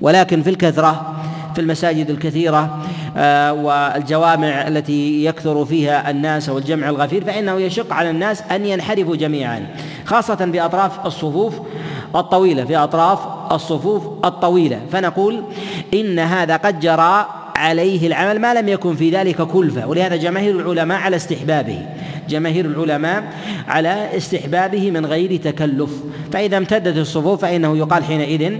ولكن 0.00 0.42
في 0.42 0.50
الكثرة 0.50 1.22
في 1.54 1.60
المساجد 1.60 2.10
الكثيرة 2.10 2.86
آه، 3.16 3.52
والجوامع 3.52 4.68
التي 4.68 5.24
يكثر 5.24 5.64
فيها 5.64 6.10
الناس 6.10 6.48
والجمع 6.48 6.88
الغفير 6.88 7.24
فإنه 7.24 7.60
يشق 7.60 7.92
على 7.92 8.10
الناس 8.10 8.42
أن 8.42 8.66
ينحرفوا 8.66 9.16
جميعا 9.16 9.66
خاصة 10.04 10.50
في 10.52 10.64
أطراف 10.64 11.06
الصفوف 11.06 11.60
الطويلة 12.16 12.64
في 12.64 12.76
أطراف 12.76 13.18
الصفوف 13.52 14.02
الطويلة. 14.24 14.80
فنقول 14.92 15.42
إن 15.94 16.18
هذا 16.18 16.56
قد 16.56 16.80
جرى 16.80 17.26
عليه 17.56 18.06
العمل 18.06 18.40
ما 18.40 18.54
لم 18.54 18.68
يكن 18.68 18.96
في 18.96 19.10
ذلك 19.10 19.42
كلفة. 19.42 19.86
ولهذا 19.86 20.16
جماهير 20.16 20.60
العلماء 20.60 20.98
على 20.98 21.16
استحبابه. 21.16 21.78
جماهير 22.28 22.64
العلماء 22.64 23.24
على 23.68 24.16
استحبابه 24.16 24.90
من 24.90 25.06
غير 25.06 25.36
تكلف. 25.36 25.90
فإذا 26.32 26.56
امتدت 26.56 26.96
الصفوف 26.96 27.40
فإنه 27.40 27.76
يقال 27.76 28.04
حينئذ 28.04 28.56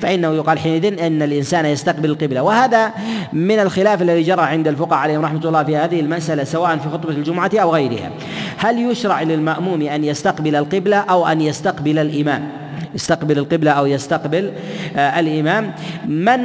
فإنه 0.00 0.34
يقال 0.34 0.58
حينئذ 0.58 1.00
أن 1.02 1.22
الإنسان 1.22 1.66
يستقبل 1.66 2.10
القبلة. 2.10 2.42
وهذا 2.42 2.92
من 3.32 3.58
الخلاف 3.58 4.02
الذي 4.02 4.22
جرى 4.22 4.42
عند 4.42 4.68
الفقهاء 4.68 4.98
عليهم 4.98 5.24
رحمة 5.24 5.40
الله 5.44 5.64
في 5.64 5.76
هذه 5.76 6.00
المسألة 6.00 6.44
سواء 6.44 6.76
في 6.76 6.88
خطبة 6.88 7.10
الجمعة 7.12 7.50
أو 7.54 7.74
غيرها. 7.74 8.10
هل 8.56 8.90
يشرع 8.90 9.22
للمأموم 9.22 9.82
أن 9.82 10.04
يستقبل 10.04 10.56
القبلة 10.56 10.96
أو 10.96 11.26
أن 11.26 11.40
يستقبل 11.40 11.98
الإمام؟ 11.98 12.65
يستقبل 12.96 13.38
القبلة 13.38 13.70
أو 13.70 13.86
يستقبل 13.86 14.52
آه، 14.96 15.20
الإمام. 15.20 15.72
من 16.08 16.40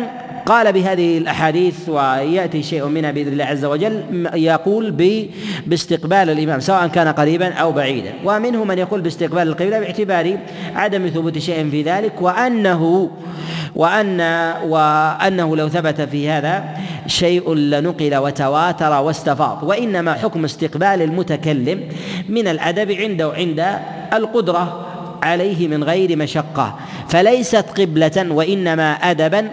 قال 0.45 0.73
بهذه 0.73 1.17
الأحاديث 1.17 1.89
ويأتي 1.89 2.63
شيء 2.63 2.85
منها 2.85 3.11
بإذن 3.11 3.31
الله 3.33 3.45
عز 3.45 3.65
وجل 3.65 4.03
يقول 4.33 4.91
باستقبال 5.67 6.29
الإمام 6.29 6.59
سواء 6.59 6.87
كان 6.87 7.07
قريبا 7.07 7.53
أو 7.53 7.71
بعيدا. 7.71 8.13
ومنهم 8.25 8.67
من 8.67 8.77
يقول 8.77 9.01
باستقبال 9.01 9.47
القبلة 9.47 9.79
باعتبار 9.79 10.37
عدم 10.75 11.07
ثبوت 11.07 11.37
شيء 11.37 11.69
في 11.69 11.81
ذلك 11.81 12.21
وأنه 12.21 13.11
وأن 13.75 14.21
وأنه 14.67 15.57
لو 15.57 15.69
ثبت 15.69 16.01
في 16.01 16.29
هذا 16.29 16.63
شيء 17.07 17.53
لنقل 17.53 18.15
وتواتر 18.15 19.01
واستفاض. 19.01 19.63
وإنما 19.63 20.13
حكم 20.13 20.45
استقبال 20.45 21.01
المتكلم 21.01 21.79
من 22.29 22.47
الأدب 22.47 22.91
عنده 22.91 23.31
عند 23.37 23.65
القدرة 24.13 24.90
عليه 25.23 25.67
من 25.67 25.83
غير 25.83 26.17
مشقة 26.17 26.75
فليست 27.09 27.65
قبلة 27.79 28.25
وإنما 28.29 28.93
أدبا 28.93 29.51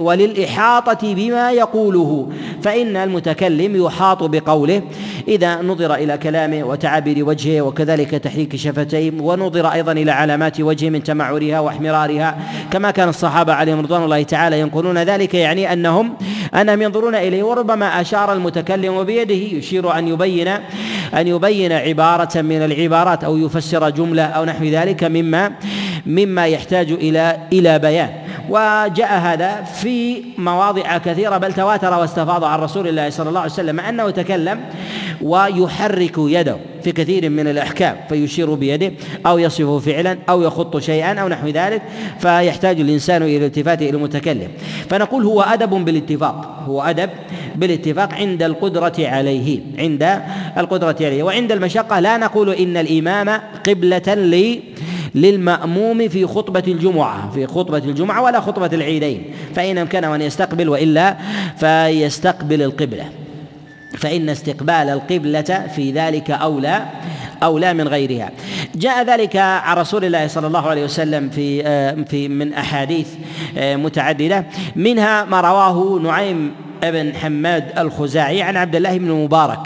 وللإحاطة 0.00 1.14
بما 1.14 1.52
يقوله. 1.52 2.28
فإن 2.62 2.96
المتكلم 2.96 3.84
يحاط 3.84 4.22
بقوله 4.22 4.82
إذا 5.28 5.62
نظر 5.62 5.94
إلى 5.94 6.18
كلامه 6.18 6.64
وتعابير 6.64 7.28
وجهه 7.28 7.60
وكذلك 7.60 8.10
تحريك 8.10 8.56
شفتيه 8.56 9.12
ونظر 9.20 9.66
أيضا 9.66 9.92
إلى 9.92 10.10
علامات 10.10 10.60
وجهه 10.60 10.90
من 10.90 11.02
تمعرها 11.02 11.60
واحمرارها 11.60 12.38
كما 12.70 12.90
كان 12.90 13.08
الصحابة 13.08 13.52
عليهم 13.52 13.80
رضوان 13.80 14.02
الله 14.02 14.22
تعالى 14.22 14.60
ينقلون 14.60 14.98
ذلك 14.98 15.34
يعني 15.34 15.72
أنهم 15.72 16.14
أنهم 16.54 16.82
ينظرون 16.82 17.14
إليه 17.14 17.42
وربما 17.42 18.00
أشار 18.00 18.32
المتكلم 18.32 19.04
بيده 19.04 19.34
يشير 19.34 19.98
أن 19.98 20.08
يبين 20.08 20.48
أن 21.14 21.28
يبين 21.28 21.72
عبارة 21.72 22.42
من 22.42 22.64
العبارات 22.64 23.24
أو 23.24 23.36
يفسر 23.36 23.90
جملة 23.90 24.22
أو 24.22 24.44
نحو 24.44 24.64
ذلك. 24.64 24.83
مما 25.04 25.52
مما 26.06 26.46
يحتاج 26.46 26.92
إلى 26.92 27.38
إلى 27.52 27.78
بيان. 27.78 28.23
وجاء 28.48 29.18
هذا 29.18 29.62
في 29.62 30.22
مواضع 30.38 30.98
كثيرة 30.98 31.38
بل 31.38 31.52
تواتر 31.52 31.92
واستفاض 31.92 32.44
عن 32.44 32.58
رسول 32.58 32.88
الله 32.88 33.10
صلى 33.10 33.28
الله 33.28 33.40
عليه 33.40 33.52
وسلم 33.52 33.80
أنه 33.80 34.10
تكلم 34.10 34.60
ويحرك 35.22 36.14
يده 36.18 36.56
في 36.82 36.92
كثير 36.92 37.30
من 37.30 37.46
الأحكام 37.46 37.96
فيشير 38.08 38.54
بيده 38.54 38.92
أو 39.26 39.38
يصف 39.38 39.84
فعلا 39.84 40.18
أو 40.28 40.42
يخط 40.42 40.78
شيئا 40.78 41.20
أو 41.20 41.28
نحو 41.28 41.48
ذلك 41.48 41.82
فيحتاج 42.18 42.80
الإنسان 42.80 43.22
إلى 43.22 43.36
الالتفات 43.36 43.82
إلى 43.82 43.90
المتكلم. 43.90 44.48
فنقول 44.90 45.24
هو 45.24 45.42
أدب 45.42 45.70
بالاتفاق 45.70 46.62
هو 46.66 46.82
أدب 46.82 47.10
بالاتفاق 47.54 48.14
عند 48.14 48.42
القدرة 48.42 48.94
عليه 48.98 49.60
عند 49.78 50.20
القدرة 50.58 50.96
عليه. 51.00 51.22
وعند 51.22 51.52
المشقة 51.52 52.00
لا 52.00 52.16
نقول 52.16 52.50
إن 52.50 52.76
الإمام 52.76 53.40
قبلة 53.68 54.14
لي 54.14 54.60
للمأموم 55.14 56.08
في 56.08 56.26
خطبة 56.26 56.62
الجمعة 56.68 57.30
في 57.30 57.46
خطبة 57.46 57.78
الجمعة 57.78 58.22
ولا 58.22 58.40
خطبة 58.40 58.70
العيدين. 58.72 59.24
فإن 59.54 59.78
أمكنه 59.78 60.14
أن 60.14 60.22
يستقبل 60.22 60.68
وإلا 60.68 61.16
فيستقبل 61.56 62.62
القبلة. 62.62 63.04
فإن 63.98 64.28
استقبال 64.28 64.70
القبلة 64.70 65.66
في 65.76 65.92
ذلك 65.92 66.30
أولى 66.30 66.82
أولى 67.42 67.74
من 67.74 67.88
غيرها. 67.88 68.30
جاء 68.74 69.04
ذلك 69.04 69.36
عن 69.36 69.76
رسول 69.76 70.04
الله 70.04 70.26
صلى 70.26 70.46
الله 70.46 70.68
عليه 70.68 70.84
وسلم 70.84 71.30
في 71.30 71.62
في 72.04 72.28
من 72.28 72.54
أحاديث 72.54 73.08
متعددة. 73.56 74.46
منها 74.76 75.24
ما 75.24 75.40
رواه 75.40 76.00
نعيم 76.02 76.52
بن 76.82 77.14
حماد 77.14 77.78
الخزاعي 77.78 78.42
عن 78.42 78.56
عبد 78.56 78.76
الله 78.76 78.98
بن 78.98 79.10
مبارك 79.10 79.60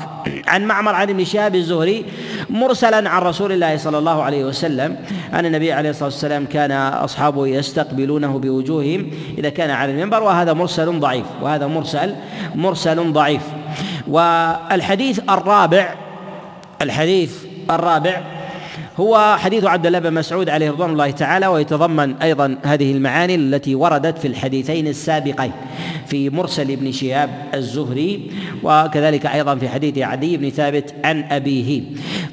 عن 0.47 0.64
معمر 0.64 0.95
عن 0.95 1.11
ابن 1.11 1.25
شهاب 1.25 1.55
الزهري 1.55 2.05
مرسلا 2.50 3.11
عن 3.11 3.23
رسول 3.23 3.52
الله 3.52 3.76
صلى 3.76 3.99
الله 3.99 4.23
عليه 4.23 4.45
وسلم 4.45 4.97
أن 5.35 5.47
النبي 5.47 5.73
عليه 5.73 5.90
الصلاة 5.90 6.09
والسلام 6.09 6.47
كان 6.47 6.73
أصحابه 6.73 7.47
يستقبلونه 7.47 8.38
بوجوههم 8.38 9.11
إذا 9.38 9.49
كان 9.49 9.71
على 9.71 9.93
المنبر 9.93 10.23
وهذا 10.23 10.52
مرسل 10.52 11.00
ضعيف 11.00 11.26
وهذا 11.43 11.67
مرسل 11.67 12.14
مرسل 12.55 13.12
ضعيف. 13.12 13.43
والحديث 14.09 15.21
الرابع 15.31 15.95
الحديث 16.83 17.45
الرابع 17.71 18.38
هو 19.00 19.37
حديث 19.38 19.64
عبد 19.64 19.87
الله 19.87 19.99
بن 19.99 20.14
مسعود 20.14 20.49
عليه 20.49 20.71
رضوان 20.71 20.90
الله 20.90 21.11
تعالى 21.11 21.47
ويتضمن 21.47 22.14
أيضا 22.14 22.59
هذه 22.62 22.93
المعاني 22.93 23.35
التي 23.35 23.75
وردت 23.75 24.19
في 24.19 24.28
الحديثين 24.28 24.87
السابقين 24.87 25.52
في 26.07 26.31
مرسل 26.31 26.71
ابن 26.71 26.93
شهاب 26.93 27.31
الزهري 27.55 28.31
وكذلك 28.62 29.26
أيضا 29.26 29.55
في 29.55 29.69
حديث 29.69 29.99
عدي 29.99 30.37
بن 30.37 30.50
ثابت 30.50 30.95
عن 31.05 31.25
أبيه. 31.31 31.83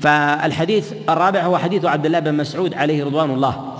فالحديث 0.01 0.93
الرابع 1.09 1.41
هو 1.41 1.57
حديث 1.57 1.85
عبد 1.85 2.05
الله 2.05 2.19
بن 2.19 2.33
مسعود 2.33 2.73
عليه 2.73 3.05
رضوان 3.05 3.31
الله. 3.31 3.73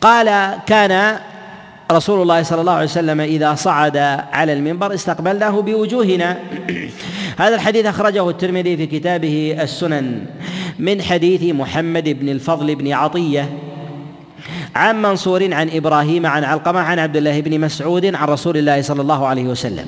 قال 0.00 0.58
كان 0.66 1.18
رسول 1.92 2.22
الله 2.22 2.42
صلى 2.42 2.60
الله 2.60 2.72
عليه 2.72 2.84
وسلم 2.84 3.20
إذا 3.20 3.54
صعد 3.54 3.96
على 4.32 4.52
المنبر 4.52 4.94
استقبلناه 4.94 5.60
بوجوهنا. 5.60 6.38
هذا 7.38 7.54
الحديث 7.54 7.86
أخرجه 7.86 8.30
الترمذي 8.30 8.76
في 8.76 8.86
كتابه 8.86 9.56
السنن. 9.60 10.26
من 10.78 11.02
حديث 11.02 11.54
محمد 11.54 12.08
بن 12.08 12.28
الفضل 12.28 12.74
بن 12.74 12.92
عطية 12.92 13.48
عن 14.74 15.02
منصور 15.02 15.54
عن 15.54 15.70
إبراهيم 15.70 16.26
عن 16.26 16.44
علقمة 16.44 16.80
عن 16.80 16.98
عبد 16.98 17.16
الله 17.16 17.40
بن 17.40 17.60
مسعود 17.60 18.06
عن 18.14 18.28
رسول 18.28 18.56
الله 18.56 18.82
صلى 18.82 19.02
الله 19.02 19.26
عليه 19.26 19.44
وسلم. 19.44 19.86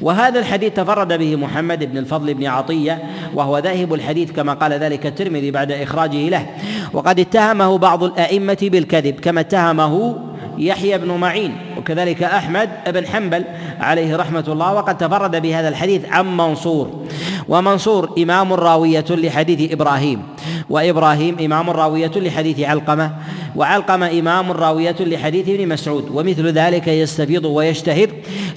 وهذا 0.00 0.40
الحديث 0.40 0.72
تفرد 0.72 1.18
به 1.18 1.36
محمد 1.36 1.84
بن 1.84 1.98
الفضل 1.98 2.34
بن 2.34 2.46
عطية 2.46 3.02
وهو 3.34 3.58
ذاهب 3.58 3.94
الحديث 3.94 4.32
كما 4.32 4.54
قال 4.54 4.72
ذلك 4.72 5.06
الترمذي 5.06 5.50
بعد 5.50 5.72
إخراجه 5.72 6.28
له. 6.28 6.46
وقد 6.92 7.20
اتهمه 7.20 7.78
بعض 7.78 8.04
الأئمة 8.04 8.58
بالكذب 8.62 9.20
كما 9.20 9.40
اتهمه 9.40 10.18
يحيى 10.58 10.98
بن 10.98 11.10
معين 11.10 11.56
وكذلك 11.78 12.22
أحمد 12.22 12.68
بن 12.86 13.06
حنبل 13.06 13.44
عليه 13.80 14.16
رحمة 14.16 14.44
الله 14.48 14.74
وقد 14.74 14.98
تفرد 14.98 15.42
بهذا 15.42 15.68
الحديث 15.68 16.02
عن 16.10 16.36
منصور. 16.36 17.06
ومنصور 17.48 18.14
إمام 18.18 18.52
راوية 18.52 19.04
لحديث 19.10 19.72
إبراهيم 19.72 20.22
وإبراهيم 20.70 21.36
إمام 21.38 21.70
راوية 21.70 22.10
لحديث 22.16 22.60
علقمة 22.60 23.10
وعلقمة 23.56 24.18
إمام 24.18 24.52
راوية 24.52 24.96
لحديث 25.00 25.48
ابن 25.48 25.68
مسعود. 25.68 26.08
ومثل 26.14 26.46
ذلك 26.46 26.88
يستفيض 26.88 27.44
ويشتهر 27.44 28.08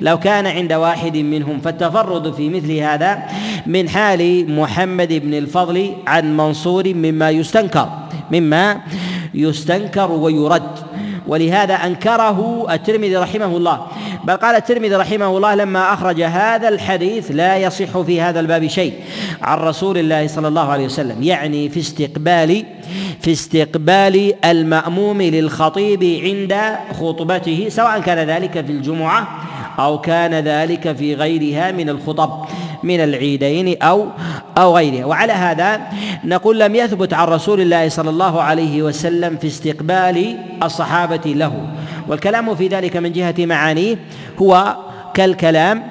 لو 0.01 0.19
كان 0.19 0.47
عند 0.47 0.73
واحد 0.73 1.17
منهم. 1.17 1.59
فالتفرد 1.59 2.33
في 2.33 2.49
مثل 2.49 2.71
هذا 2.71 3.23
من 3.65 3.89
حال 3.89 4.51
محمد 4.55 5.13
بن 5.13 5.33
الفضل 5.33 5.91
عن 6.07 6.37
منصور 6.37 6.93
مما 6.93 7.29
يستنكر 7.29 7.89
مما 8.31 8.81
يستنكر 9.33 10.11
ويرد. 10.11 10.80
ولهذا 11.31 11.73
أنكره 11.73 12.67
الترمذي 12.71 13.17
رحمه 13.17 13.57
الله. 13.57 13.87
بل 14.23 14.37
قال 14.37 14.55
الترمذي 14.55 14.95
رحمه 14.95 15.37
الله 15.37 15.55
لما 15.55 15.93
أخرج 15.93 16.21
هذا 16.21 16.69
الحديث 16.69 17.31
لا 17.31 17.57
يصح 17.57 18.01
في 18.01 18.21
هذا 18.21 18.39
الباب 18.39 18.67
شيء. 18.67 18.93
عن 19.41 19.57
رسول 19.57 19.97
الله 19.97 20.27
صلى 20.27 20.47
الله 20.47 20.71
عليه 20.71 20.85
وسلم 20.85 21.23
يعني 21.23 21.69
في 21.69 21.79
استقبال 21.79 22.65
في 23.21 23.31
استقبال 23.31 24.33
المأموم 24.45 25.21
للخطيب 25.21 26.03
عند 26.03 26.55
خطبته 26.99 27.65
سواء 27.69 27.99
كان 27.99 28.27
ذلك 28.27 28.65
في 28.65 28.71
الجمعة 28.71 29.27
أو 29.79 30.01
كان 30.01 30.33
ذلك 30.33 30.95
في 30.95 31.15
غيرها 31.15 31.71
من 31.71 31.89
الخطب 31.89 32.45
من 32.83 32.99
العيدين 32.99 33.81
أو 33.81 34.07
أو 34.57 34.75
غيرها. 34.75 35.05
وعلى 35.05 35.33
هذا 35.33 35.81
نقول 36.25 36.59
لم 36.59 36.75
يثبت 36.75 37.13
عن 37.13 37.27
رسول 37.27 37.61
الله 37.61 37.89
صلى 37.89 38.09
الله 38.09 38.41
عليه 38.41 38.81
وسلم 38.81 39.37
في 39.37 39.47
استقبال 39.47 40.37
الصحابة 40.63 41.25
له. 41.25 41.67
والكلام 42.07 42.55
في 42.55 42.67
ذلك 42.67 42.97
من 42.97 43.11
جهة 43.11 43.35
معانيه 43.39 43.95
هو 44.41 44.75
كالكلام 45.13 45.83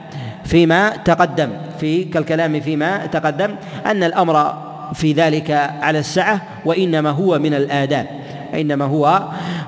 فيما 0.45 0.97
تقدم 0.97 1.51
في 1.81 2.05
كالكلام 2.05 2.61
فيما 2.61 3.07
تقدم 3.07 3.55
أن 3.87 4.03
الأمر 4.03 4.55
في 4.95 5.13
ذلك 5.13 5.51
على 5.81 5.99
السعة 5.99 6.41
وإنما 6.65 7.11
هو 7.11 7.39
من 7.39 7.55
الآداب. 7.55 8.07
وإنما 8.53 8.85
هو 8.85 9.23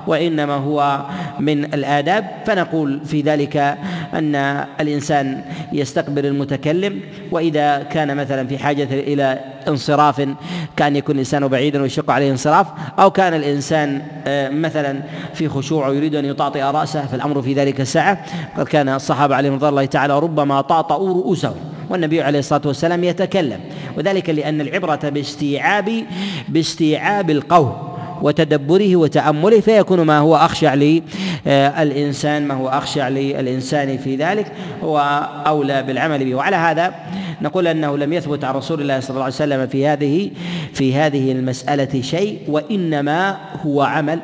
وإنما 0.07 0.53
هو 0.53 1.05
من 1.39 1.73
الآداب. 1.73 2.25
فنقول 2.45 3.01
في 3.05 3.21
ذلك 3.21 3.77
أن 4.13 4.35
الإنسان 4.79 5.41
يستقبل 5.73 6.25
المتكلم 6.25 6.99
وإذا 7.31 7.83
كان 7.83 8.17
مثلا 8.17 8.47
في 8.47 8.57
حاجة 8.57 8.87
إلى 8.91 9.39
انصراف 9.67 10.27
كان 10.75 10.95
يكون 10.95 11.15
الإنسان 11.15 11.47
بعيدا 11.47 11.81
ويشق 11.81 12.11
عليه 12.11 12.31
انصراف 12.31 12.67
أو 12.99 13.11
كان 13.11 13.33
الإنسان 13.33 14.01
آه، 14.27 14.49
مثلا 14.49 15.01
في 15.33 15.49
خشوع 15.49 15.87
ويريد 15.87 16.15
أن 16.15 16.25
يطاطئ 16.25 16.61
رأسه 16.61 17.05
فالأمر 17.05 17.41
في 17.41 17.53
ذلك 17.53 17.83
ساعة. 17.83 18.25
قد 18.57 18.65
كان 18.65 18.89
الصحابة 18.89 19.35
عليهم 19.35 19.53
رضي 19.53 19.69
الله 19.69 19.85
تعالى 19.85 20.19
ربما 20.19 20.61
طاطؤوا 20.61 21.13
رؤوسهم 21.13 21.55
والنبي 21.89 22.21
عليه 22.21 22.39
الصلاة 22.39 22.61
والسلام 22.65 23.03
يتكلم. 23.03 23.59
وذلك 23.97 24.29
لأن 24.29 24.61
العبرة 24.61 25.09
باستيعاب 25.09 26.03
باستيعاب 26.49 27.29
القول 27.29 27.92
وتدبره 28.23 28.95
وتأمله 28.95 29.59
فيكون 29.59 30.01
ما 30.01 30.19
هو 30.19 30.35
أخشع 30.35 30.73
للإنسان 30.73 32.47
ما 32.47 32.53
هو 32.53 32.69
أخشع 32.69 33.07
للإنسان 33.07 33.97
في 33.97 34.15
ذلك 34.15 34.51
هو 34.83 34.99
أولى 35.47 35.83
بالعمل 35.83 36.25
به. 36.25 36.35
وعلى 36.35 36.55
هذا 36.55 36.93
نقول 37.41 37.67
أنه 37.67 37.97
لم 37.97 38.13
يثبت 38.13 38.43
عن 38.43 38.53
رسول 38.55 38.81
الله 38.81 38.99
صلى 38.99 39.09
الله 39.09 39.23
عليه 39.23 39.35
وسلم 39.35 39.67
في 39.67 39.87
هذه 39.87 40.31
في 40.73 40.95
هذه 40.95 41.31
المسألة 41.31 42.01
شيء 42.01 42.39
وإنما 42.47 43.37
هو 43.65 43.81
عمل 43.81 44.19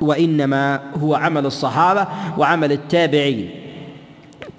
وإنما 0.00 0.80
هو 1.02 1.14
عمل 1.14 1.46
الصحابة 1.46 2.06
وعمل 2.38 2.72
التابعين. 2.72 3.50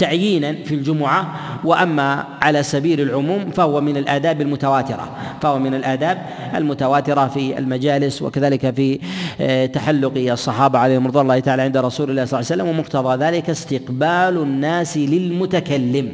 تعيينا 0.01 0.55
في 0.65 0.75
الجمعة 0.75 1.36
وأما 1.63 2.25
على 2.41 2.63
سبيل 2.63 3.01
العموم 3.01 3.51
فهو 3.51 3.81
من 3.81 3.98
الآداب 3.98 4.41
المتواترة 4.41 5.12
فهو 5.41 5.60
من 5.60 5.74
الآداب 5.74 6.25
المتواترة 6.55 7.27
في 7.27 7.58
المجالس 7.58 8.22
وكذلك 8.22 8.75
في 8.75 9.00
آه، 9.41 9.65
تحلق 9.65 10.13
الصحابة 10.17 10.79
عليهم 10.79 11.08
رضي 11.08 11.20
الله 11.22 11.39
تعالى 11.39 11.62
عند 11.62 11.77
رسول 11.77 12.10
الله 12.10 12.25
صلى 12.25 12.39
الله 12.39 12.51
عليه 12.51 12.62
وسلم 12.63 12.67
ومقتضى 12.67 13.25
ذلك 13.25 13.50
استقبال 13.50 14.38
الناس 14.41 14.98
للمتكلم 14.98 16.12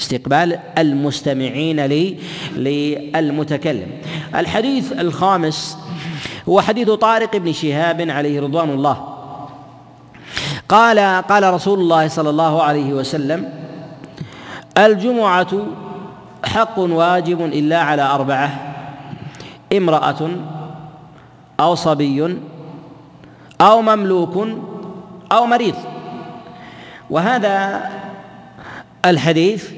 استقبال 0.00 0.58
المستمعين 0.78 1.80
للمتكلم. 2.56 3.86
الحديث 4.34 4.92
الخامس 4.92 5.78
هو 6.48 6.60
حديث 6.60 6.90
طارق 6.90 7.36
بن 7.36 7.52
شهاب 7.52 8.10
عليه 8.10 8.40
رضوان 8.40 8.70
الله. 8.70 9.15
قال 10.68 10.98
قال 11.22 11.54
رسول 11.54 11.78
الله 11.80 12.08
صلى 12.08 12.30
الله 12.30 12.62
عليه 12.62 12.92
وسلم 12.92 13.52
الجمعة 14.78 15.52
حق 16.44 16.78
واجب 16.78 17.40
إلا 17.44 17.78
على 17.80 18.02
أربعة 18.02 18.74
امرأة 19.72 20.30
أو 21.60 21.74
صبي 21.74 22.38
أو 23.60 23.82
مملوك 23.82 24.48
أو 25.32 25.46
مريض. 25.46 25.74
وهذا 27.10 27.82
الحديث 29.04 29.70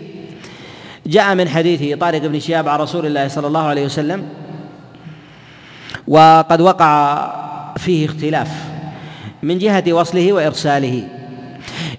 جاء 1.07 1.35
من 1.35 1.49
حديث 1.49 1.99
طارق 1.99 2.27
بن 2.27 2.41
شهاب 2.41 2.69
عن 2.69 2.81
رسول 2.81 3.07
الله 3.07 3.29
صلى 3.29 3.47
الله 3.47 3.67
عليه 3.67 3.85
وسلم 3.85 4.29
وقد 6.09 6.61
وقع 6.61 7.33
فيه 7.77 8.07
اختلاف. 8.07 8.68
من 9.43 9.59
جهة 9.59 9.85
وصله 9.93 10.33
وإرساله. 10.33 11.09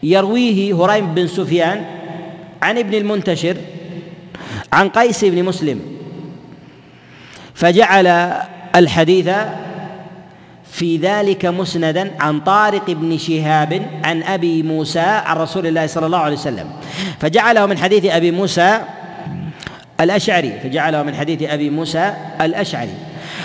يرويه 0.03 0.73
هريم 0.85 1.13
بن 1.13 1.27
سفيان 1.27 1.85
عن 2.61 2.77
ابن 2.77 2.93
المنتشر 2.93 3.57
عن 4.73 4.89
قيس 4.89 5.25
بن 5.25 5.43
مسلم 5.43 5.81
فجعل 7.53 8.07
الحديث 8.75 9.29
في 10.71 10.97
ذلك 10.97 11.45
مسندا 11.45 12.11
عن 12.19 12.39
طارق 12.39 12.91
بن 12.91 13.17
شهاب 13.17 13.81
عن 14.03 14.23
أبي 14.23 14.63
موسى 14.63 14.99
عن 14.99 15.37
رسول 15.37 15.67
الله 15.67 15.87
صلى 15.87 16.05
الله 16.05 16.17
عليه 16.17 16.35
وسلم. 16.35 16.71
فجعله 17.19 17.65
من 17.65 17.77
حديث 17.77 18.05
أبي 18.05 18.31
موسى 18.31 18.81
الأشعري 19.99 20.53
فجعله 20.63 21.03
من 21.03 21.15
حديث 21.15 21.43
أبي 21.43 21.69
موسى 21.69 22.13
الأشعري. 22.41 22.93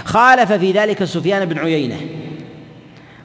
خالف 0.04 0.52
في 0.52 0.72
ذلك 0.72 1.04
سفيان 1.04 1.44
بن 1.44 1.58
عيينة. 1.58 1.96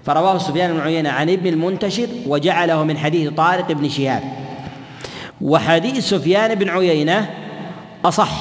فرواه 0.05 0.37
سفيان 0.37 0.73
بن 0.73 0.79
عيينة 0.79 1.09
عن 1.09 1.29
ابن 1.29 1.47
المنتشر 1.47 2.07
وجعله 2.27 2.83
من 2.83 2.97
حديث 2.97 3.29
طارق 3.29 3.71
بن 3.71 3.89
شهاب. 3.89 4.23
وحديث 5.41 6.09
سفيان 6.09 6.55
بن 6.55 6.69
عيينة 6.69 7.29
أصح. 8.05 8.31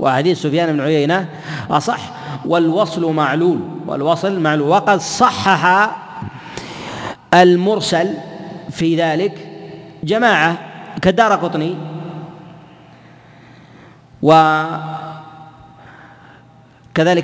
وحديث 0.00 0.42
سفيان 0.42 0.72
بن 0.72 0.80
عيينة 0.80 1.28
أصح. 1.70 2.00
والوصل 2.44 3.12
معلول. 3.12 3.58
والوصل 3.86 4.40
معلول. 4.40 4.68
وقد 4.68 5.00
صحح 5.00 5.90
المرسل 7.34 8.14
في 8.70 8.96
ذلك. 8.96 9.48
جماعة 10.04 10.58
كدار 11.02 11.32
قطني 11.32 11.74
وكذلك 14.22 14.88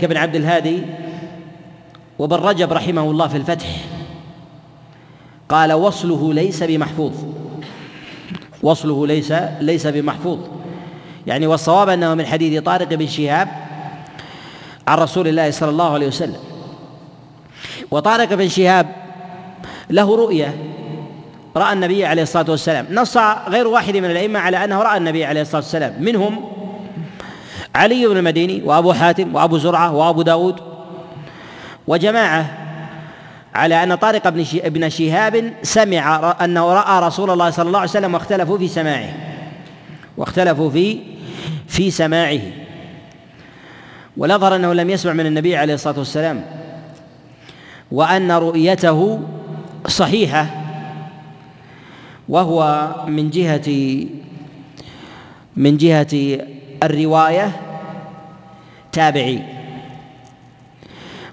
ابن 0.04 0.16
عبد 0.16 0.34
الهادي 0.34 0.82
وابن 2.18 2.36
رجب 2.36 2.72
رحمه 2.72 3.02
الله 3.02 3.28
في 3.28 3.36
الفتح. 3.36 3.66
قال 5.48 5.72
وصله 5.72 6.34
ليس 6.34 6.62
بمحفوظ. 6.62 7.12
وصله 8.62 9.06
ليس 9.06 9.32
ليس 9.60 9.86
بمحفوظ. 9.86 10.38
يعني 11.26 11.46
والصواب 11.46 11.88
أنه 11.88 12.14
من 12.14 12.26
حديث 12.26 12.62
طارق 12.62 12.94
بن 12.94 13.06
شهاب 13.06 13.48
عن 14.88 14.98
رسول 14.98 15.28
الله 15.28 15.50
صلى 15.50 15.70
الله 15.70 15.92
عليه 15.92 16.06
وسلم. 16.06 16.36
وطارق 17.90 18.34
بن 18.34 18.48
شهاب 18.48 18.86
له 19.90 20.16
رؤية 20.16 20.54
رأى 21.56 21.72
النبي 21.72 22.06
عليه 22.06 22.22
الصلاة 22.22 22.50
والسلام. 22.50 22.86
نص 22.90 23.16
غير 23.48 23.68
واحد 23.68 23.96
من 23.96 24.10
الأئمة 24.10 24.38
على 24.38 24.64
أنه 24.64 24.82
رأى 24.82 24.96
النبي 24.96 25.24
عليه 25.24 25.40
الصلاة 25.40 25.62
والسلام. 25.62 25.94
منهم 26.00 26.44
علي 27.74 28.06
بن 28.06 28.16
المديني 28.16 28.62
وأبو 28.64 28.92
حاتم 28.92 29.34
وأبو 29.34 29.58
زرعة 29.58 29.94
وأبو 29.94 30.22
داود 30.22 30.73
وجماعة 31.86 32.58
على 33.54 33.82
أن 33.82 33.94
طارق 33.94 34.28
بن 34.28 34.44
ابن 34.54 34.88
شهاب 34.88 35.52
سمع 35.62 36.36
أنه 36.44 36.74
رأى 36.74 37.06
رسول 37.06 37.30
الله 37.30 37.50
صلى 37.50 37.66
الله 37.66 37.78
عليه 37.78 37.90
وسلم 37.90 38.14
واختلفوا 38.14 38.58
في 38.58 38.68
سماعه. 38.68 39.14
واختلفوا 40.16 40.70
في 40.70 40.98
في 41.68 41.90
سماعه. 41.90 42.40
والأظهر 44.16 44.56
أنه 44.56 44.72
لم 44.72 44.90
يسمع 44.90 45.12
من 45.12 45.26
النبي 45.26 45.56
عليه 45.56 45.74
الصلاة 45.74 45.98
والسلام. 45.98 46.44
وأن 47.92 48.32
رؤيته 48.32 49.20
صحيحة. 49.86 50.46
وهو 52.28 52.88
من 53.06 53.30
جهة 53.30 54.06
من 55.56 55.76
جهة 55.76 56.38
الرواية 56.82 57.50
تابعي. 58.92 59.53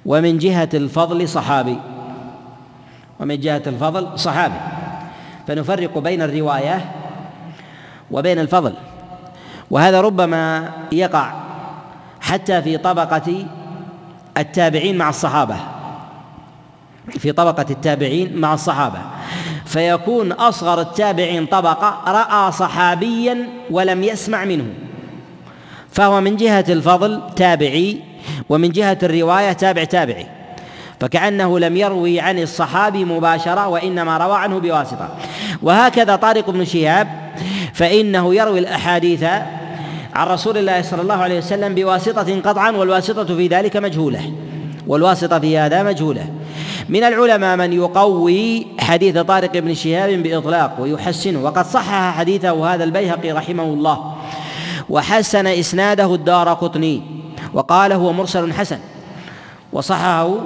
ومن 0.05 0.37
جهة 0.37 0.69
الفضل 0.73 1.29
صحابي. 1.29 1.77
ومن 3.19 3.39
جهة 3.39 3.61
الفضل 3.67 4.19
صحابي. 4.19 4.59
فنفرق 5.47 5.97
بين 5.97 6.21
الرواية 6.21 6.91
وبين 8.11 8.39
الفضل. 8.39 8.73
وهذا 9.71 10.01
ربما 10.01 10.71
يقع 10.91 11.33
حتى 12.21 12.61
في 12.61 12.77
طبقة 12.77 13.45
التابعين 14.37 14.97
مع 14.97 15.09
الصحابة. 15.09 15.55
في 17.07 17.31
طبقة 17.31 17.65
التابعين 17.69 18.37
مع 18.37 18.53
الصحابة. 18.53 18.99
فيكون 19.65 20.31
أصغر 20.31 20.81
التابعين 20.81 21.45
طبقة 21.45 22.01
رأى 22.07 22.51
صحابيا 22.51 23.49
ولم 23.71 24.03
يسمع 24.03 24.45
منه. 24.45 24.65
فهو 25.91 26.21
من 26.21 26.35
جهة 26.35 26.65
الفضل 26.69 27.21
تابعي 27.35 28.10
ومن 28.49 28.69
جهة 28.69 28.97
الرواية 29.03 29.53
تابع 29.53 29.83
تابعي. 29.83 30.25
فكأنه 30.99 31.59
لم 31.59 31.77
يروي 31.77 32.19
عن 32.19 32.39
الصحابي 32.39 33.05
مباشرة 33.05 33.67
وإنما 33.67 34.17
روى 34.17 34.37
عنه 34.37 34.59
بواسطة. 34.59 35.09
وهكذا 35.61 36.15
طارق 36.15 36.49
بن 36.49 36.65
شهاب 36.65 37.07
فإنه 37.73 38.35
يروي 38.35 38.59
الأحاديث 38.59 39.23
عن 40.13 40.27
رسول 40.27 40.57
الله 40.57 40.81
صلى 40.81 41.01
الله 41.01 41.15
عليه 41.15 41.37
وسلم 41.37 41.75
بواسطة 41.75 42.41
قطعا 42.41 42.71
والواسطة 42.71 43.35
في 43.35 43.47
ذلك 43.47 43.77
مجهولة. 43.77 44.33
والواسطة 44.87 45.39
في 45.39 45.57
هذا 45.57 45.83
مجهولة. 45.83 46.25
من 46.89 47.03
العلماء 47.03 47.57
من 47.57 47.73
يقوي 47.73 48.67
حديث 48.79 49.17
طارق 49.17 49.57
بن 49.57 49.73
شهاب 49.73 50.23
بإطلاق 50.23 50.77
ويحسنه 50.79 51.43
وقد 51.43 51.65
صحح 51.65 52.17
حديثه 52.17 52.73
هذا 52.73 52.83
البيهقي 52.83 53.31
رحمه 53.31 53.63
الله 53.63 54.15
وحسن 54.89 55.47
إسناده 55.47 56.15
الدار 56.15 56.53
قطني. 56.53 57.20
وقال 57.53 57.91
هو 57.93 58.13
مرسل 58.13 58.53
حسن. 58.53 58.79
وصححه 59.73 60.37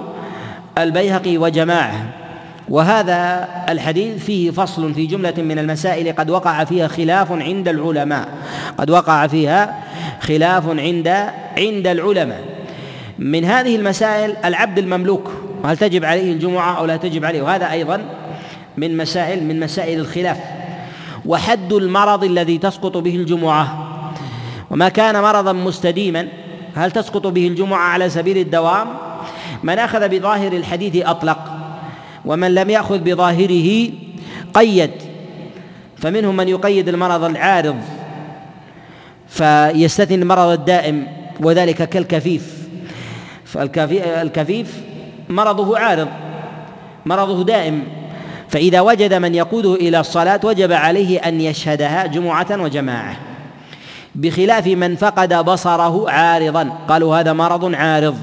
البيهقي 0.77 1.37
وجماعة. 1.37 1.95
وهذا 2.69 3.47
الحديث 3.69 4.23
فيه 4.23 4.51
فصل 4.51 4.93
في 4.93 5.05
جملة 5.05 5.33
من 5.37 5.59
المسائل 5.59 6.15
قد 6.15 6.29
وقع 6.29 6.63
فيها 6.63 6.87
خلاف 6.87 7.31
عند 7.31 7.67
العلماء. 7.67 8.27
قد 8.77 8.89
وقع 8.89 9.27
فيها 9.27 9.83
خلاف 10.21 10.69
عند 10.69 11.07
عند 11.57 11.87
العلماء. 11.87 12.43
من 13.19 13.45
هذه 13.45 13.75
المسائل 13.75 14.35
العبد 14.45 14.79
المملوك 14.79 15.31
هل 15.65 15.77
تجب 15.77 16.05
عليه 16.05 16.33
الجمعة 16.33 16.77
أو 16.77 16.85
لا 16.85 16.97
تجب 16.97 17.25
عليه؟ 17.25 17.41
وهذا 17.41 17.71
أيضا 17.71 18.01
من 18.77 18.97
مسائل 18.97 19.43
من 19.43 19.59
مسائل 19.59 19.99
الخلاف. 19.99 20.37
وحد 21.25 21.73
المرض 21.73 22.23
الذي 22.23 22.57
تسقط 22.57 22.97
به 22.97 23.15
الجمعة. 23.15 23.91
وما 24.71 24.89
كان 24.89 25.21
مرضا 25.21 25.53
مستديما 25.53 26.27
هل 26.75 26.91
تسقط 26.91 27.27
به 27.27 27.47
الجمعة 27.47 27.79
على 27.79 28.09
سبيل 28.09 28.37
الدوام؟ 28.37 28.87
من 29.63 29.79
أخذ 29.79 30.09
بظاهر 30.09 30.53
الحديث 30.53 31.05
أطلق 31.05 31.37
ومن 32.25 32.55
لم 32.55 32.69
يأخذ 32.69 32.97
بظاهره 32.97 33.89
قيد 34.53 34.91
فمنهم 35.97 36.37
من 36.37 36.47
يقيد 36.47 36.89
المرض 36.89 37.23
العارض 37.23 37.75
فيستثني 39.27 40.15
المرض 40.15 40.47
الدائم 40.47 41.07
وذلك 41.39 41.89
كالكفيف. 41.89 42.67
فالكفيف 43.45 44.81
مرضه 45.29 45.77
عارض 45.77 46.07
مرضه 47.05 47.43
دائم 47.43 47.83
فإذا 48.49 48.81
وجد 48.81 49.13
من 49.13 49.35
يقوده 49.35 49.75
إلى 49.75 49.99
الصلاة 49.99 50.39
وجب 50.43 50.71
عليه 50.71 51.19
أن 51.19 51.41
يشهدها 51.41 52.05
جمعة 52.05 52.47
وجماعة. 52.51 53.24
بخلاف 54.15 54.67
من 54.67 54.95
فقد 54.95 55.33
بصره 55.33 56.09
عارضا. 56.09 56.69
قالوا 56.87 57.19
هذا 57.19 57.33
مرض 57.33 57.75
عارض. 57.75 58.17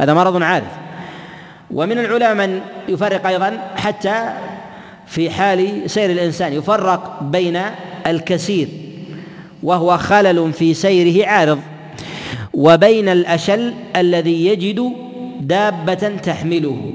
هذا 0.00 0.14
مرض 0.14 0.42
عارض. 0.42 0.66
ومن 1.70 1.98
العلماء 1.98 2.34
من 2.34 2.60
يفرق 2.88 3.26
أيضا 3.26 3.58
حتى 3.76 4.28
في 5.06 5.30
حال 5.30 5.90
سير 5.90 6.10
الإنسان 6.10 6.52
يفرق 6.52 7.22
بين 7.22 7.60
الكثير 8.06 8.68
وهو 9.62 9.98
خلل 9.98 10.52
في 10.52 10.74
سيره 10.74 11.26
عارض 11.26 11.58
وبين 12.54 13.08
الأشل 13.08 13.74
الذي 13.96 14.46
يجد 14.46 14.92
دابة 15.40 16.12
تحمله. 16.22 16.92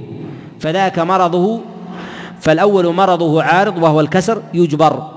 فذاك 0.60 1.00
مرضه 1.00 1.62
فالأول 2.40 2.94
مرضه 2.94 3.44
عارض 3.44 3.84
وهو 3.84 4.00
الكسر 4.00 4.42
يجبر. 4.54 5.13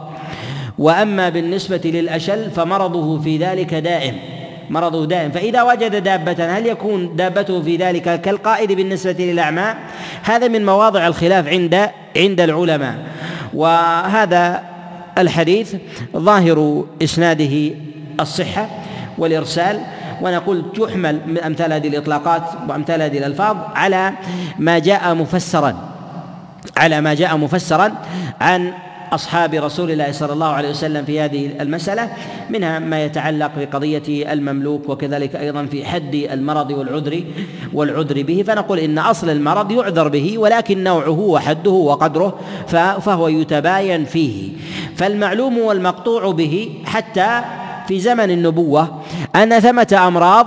وأما 0.79 1.29
بالنسبة 1.29 1.81
للأشل 1.85 2.51
فمرضه 2.51 3.21
في 3.21 3.37
ذلك 3.37 3.75
دائم 3.75 4.15
مرضه 4.71 5.07
دائم. 5.07 5.31
فإذا 5.31 5.63
وجد 5.63 6.03
دابة 6.03 6.59
هل 6.59 6.67
يكون 6.67 7.17
دابته 7.17 7.63
في 7.63 7.77
ذلك 7.77 8.21
كالقائد 8.21 8.73
بالنسبة 8.73 9.17
للأعمى؟ 9.19 9.75
هذا 10.23 10.49
من 10.49 10.67
مواضع 10.67 11.07
الخلاف 11.07 11.49
عند 11.49 11.89
عند 12.17 12.41
العلماء. 12.41 12.95
وهذا 13.55 14.63
الحديث 15.19 15.77
ظاهر 16.17 16.85
إسناده 17.03 17.71
الصحة 18.21 18.69
والإرسال 19.19 19.81
ونقول 20.23 20.73
تحمل 20.73 21.21
من 21.27 21.39
أمثال 21.39 21.73
هذه 21.73 21.89
الإطلاقات 21.89 22.43
وأمثال 22.69 23.03
هذه 23.03 23.19
الألفاظ 23.19 23.57
على 23.75 24.13
ما 24.59 24.79
جاء 24.79 25.15
مفسرا 25.15 25.75
على 26.77 27.01
ما 27.01 27.15
جاء 27.15 27.37
مفسرا 27.37 27.93
عن 28.41 28.73
أصحاب 29.13 29.55
رسول 29.55 29.91
الله 29.91 30.13
صلى 30.13 30.33
الله 30.33 30.47
عليه 30.47 30.71
وسلم 30.71 31.05
في 31.05 31.21
هذه 31.21 31.51
المسألة 31.61 32.13
منها 32.51 32.79
ما 32.79 33.05
يتعلق 33.05 33.51
بقضية 33.57 34.33
المملوك 34.33 34.89
وكذلك 34.89 35.37
أيضا 35.37 35.67
في 35.67 35.85
حد 35.85 36.15
المرض 36.15 36.71
والعذر 36.71 37.25
والعذر 37.73 38.23
به. 38.23 38.45
فنقول 38.47 38.79
إن 38.79 38.99
أصل 38.99 39.31
المرض 39.31 39.73
يعذر 39.73 40.09
به 40.09 40.39
ولكن 40.39 40.85
نوعه 40.85 41.21
وحده 41.21 41.71
وقدره 41.71 42.39
فهو 43.01 43.29
يتباين 43.29 44.05
فيه. 44.05 44.53
فالمعلوم 44.97 45.59
والمقطوع 45.59 46.31
به 46.31 46.83
حتى 46.85 47.41
في 47.89 48.01
زمن 48.01 48.31
النبوة 48.31 49.03
أن 49.37 49.61
ثمة 49.61 50.05
أمراض 50.07 50.47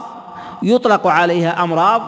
يطلق 0.63 1.07
عليها 1.07 1.63
أمراض 1.63 2.01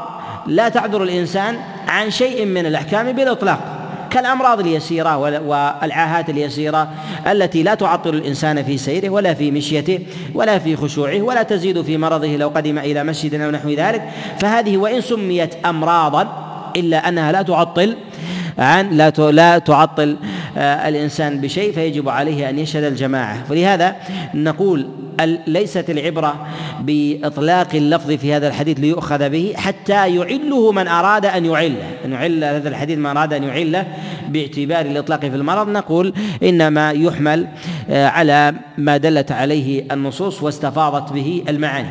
لا 0.48 0.70
تعذر 0.70 1.04
الإنسان 1.04 1.58
عن 1.88 2.12
شيء 2.12 2.46
من 2.46 2.66
الأحكام 2.66 3.12
بالإطلاق. 3.12 3.81
كالأمراض 4.12 4.60
اليسيرة 4.60 5.17
والعاهات 5.17 6.30
اليسيرة 6.30 6.89
التي 7.28 7.63
لا 7.63 7.76
تعطل 7.76 8.10
الإنسان 8.10 8.63
في 8.63 8.78
سيره 8.78 9.10
ولا 9.10 9.34
في 9.34 9.52
مشيته 9.52 10.00
ولا 10.34 10.60
في 10.60 10.76
خشوعه 10.76 11.21
ولا 11.21 11.43
تزيد 11.43 11.82
في 11.82 11.97
مرضه 11.97 12.36
لو 12.36 12.50
قدم 12.50 12.78
إلى 12.78 13.04
مسجد 13.04 13.41
أو 13.41 13.52
نحو 13.52 13.69
ذلك. 13.69 14.10
فهذه 14.39 14.78
وإن 14.78 15.02
سميت 15.02 15.65
أمراضا 15.65 16.28
إلا 16.76 17.10
أنها 17.10 17.32
لا 17.32 17.41
تعطل 17.41 17.95
عن 18.58 18.90
لا 18.90 19.10
لا 19.10 19.58
تعطل 19.58 20.18
آه، 20.58 20.90
الإنسان 20.90 21.42
بشيء 21.42 21.74
فيجب 21.74 22.10
عليه 22.10 22.50
أن 22.50 22.60
يشهد 22.60 22.84
الجماعة. 22.84 23.44
ولهذا 23.50 23.96
نقول 24.34 24.88
ليست 25.48 25.90
العبرة 25.90 26.48
بإطلاق 26.80 27.76
اللفظ 27.76 28.12
في 28.12 28.34
هذا 28.34 28.48
الحديث 28.48 28.80
ليؤخذ 28.80 29.30
به 29.30 29.54
حتى 29.56 30.16
يعله 30.16 30.72
من 30.72 30.88
أراد 30.88 31.26
أن 31.26 31.46
يعله 31.46 31.84
أن 32.06 32.12
يعل 32.12 32.44
هذا 32.44 32.70
الحديث 32.70 32.98
من 32.98 33.06
أراد 33.06 33.34
أن 33.34 33.44
يعله 33.44 33.88
باعتبار 34.30 34.86
الإطلاق 34.86 35.20
في 35.20 35.36
المرض. 35.36 35.70
نقول 35.70 36.14
إنما 36.44 36.92
يحمل 36.92 37.48
آه، 37.90 38.08
على 38.08 38.54
ما 38.78 38.98
دلت 38.98 39.32
عليه 39.32 39.84
النصوص 39.92 40.44
واستفاضت 40.44 41.14
به 41.14 41.44
المعاني. 41.50 41.90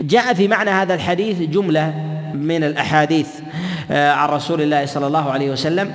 جاء 0.00 0.34
في 0.34 0.48
معنى 0.48 0.70
هذا 0.70 0.94
الحديث 0.94 1.42
جملة 1.42 1.94
من 2.34 2.64
الأحاديث 2.64 3.28
آه، 3.28 3.47
عن 3.90 4.28
رسول 4.28 4.62
الله 4.62 4.86
صلى 4.86 5.06
الله 5.06 5.30
عليه 5.30 5.50
وسلم 5.50 5.92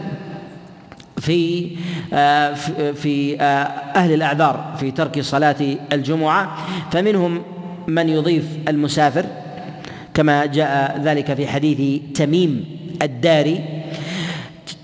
في 1.17 1.71
آه، 2.13 2.53
في 2.93 3.41
آه، 3.41 3.43
أهل 3.95 4.13
الأعذار 4.13 4.75
في 4.79 4.91
ترك 4.91 5.21
صلاة 5.21 5.55
الجمعة. 5.93 6.57
فمنهم 6.91 7.41
من 7.87 8.09
يضيف 8.09 8.45
المسافر 8.67 9.25
كما 10.13 10.45
جاء 10.45 11.01
ذلك 11.03 11.33
في 11.33 11.47
حديث 11.47 12.01
تميم 12.15 12.65
الداري. 13.01 13.83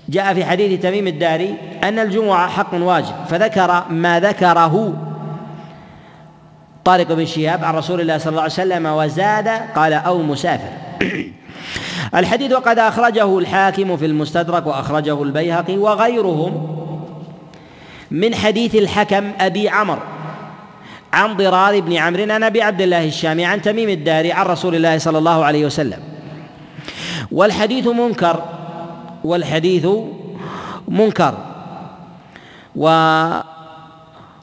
جاء 0.08 0.34
في 0.34 0.44
حديث 0.44 0.82
تميم 0.82 1.06
الداري 1.06 1.54
أن 1.82 1.98
الجمعة 1.98 2.48
حق 2.48 2.74
واجب 2.74 3.14
فذكر 3.28 3.84
ما 3.90 4.20
ذكره 4.20 4.94
طارق 6.84 7.12
بن 7.12 7.26
شهاب 7.26 7.64
عن 7.64 7.74
رسول 7.74 8.00
الله 8.00 8.18
صلى 8.18 8.30
الله 8.30 8.42
عليه 8.42 8.52
وسلم 8.52 8.86
وزاد 8.86 9.48
قال 9.48 9.92
أو 9.92 10.22
مسافر. 10.22 10.70
الحديث 12.14 12.52
وقد 12.52 12.78
أخرجه 12.78 13.38
الحاكم 13.38 13.96
في 13.96 14.06
المستدرك 14.06 14.66
وأخرجه 14.66 15.22
البيهقي 15.22 15.76
وغيرهم 15.76 16.76
من 18.10 18.34
حديث 18.34 18.74
الحكم 18.74 19.32
أبي 19.40 19.68
عمر 19.68 19.98
عن 21.12 21.36
ضرار 21.36 21.80
بن 21.80 21.96
عمرو 21.96 22.22
عن 22.22 22.42
أبي 22.42 22.62
عبد 22.62 22.80
الله 22.80 23.04
الشامي 23.04 23.44
عن 23.44 23.62
تميم 23.62 23.88
الداري 23.88 24.32
عن 24.32 24.46
رسول 24.46 24.74
الله 24.74 24.98
صلى 24.98 25.18
الله 25.18 25.44
عليه 25.44 25.66
وسلم. 25.66 25.98
والحديث 27.32 27.86
منكر 27.86 28.42
والحديث 29.24 29.86
منكر. 30.88 31.34
و 32.76 32.86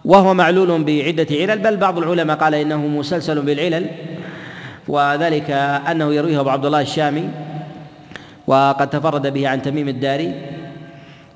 وهو 0.05 0.33
معلول 0.33 0.83
بعدة 0.83 1.27
علل 1.31 1.59
بل 1.59 1.77
بعض 1.77 1.97
العلماء 1.97 2.37
قال 2.37 2.55
إنه 2.55 2.77
مسلسل 2.77 3.41
بالعلل 3.41 3.89
وذلك 4.87 5.51
أنه 5.91 6.13
يرويه 6.13 6.39
أبو 6.39 6.49
عبد 6.49 6.65
الله 6.65 6.81
الشامي. 6.81 7.29
وقد 8.47 8.89
تفرد 8.89 9.33
به 9.33 9.47
عن 9.47 9.61
تميم 9.61 9.87
الداري 9.87 10.33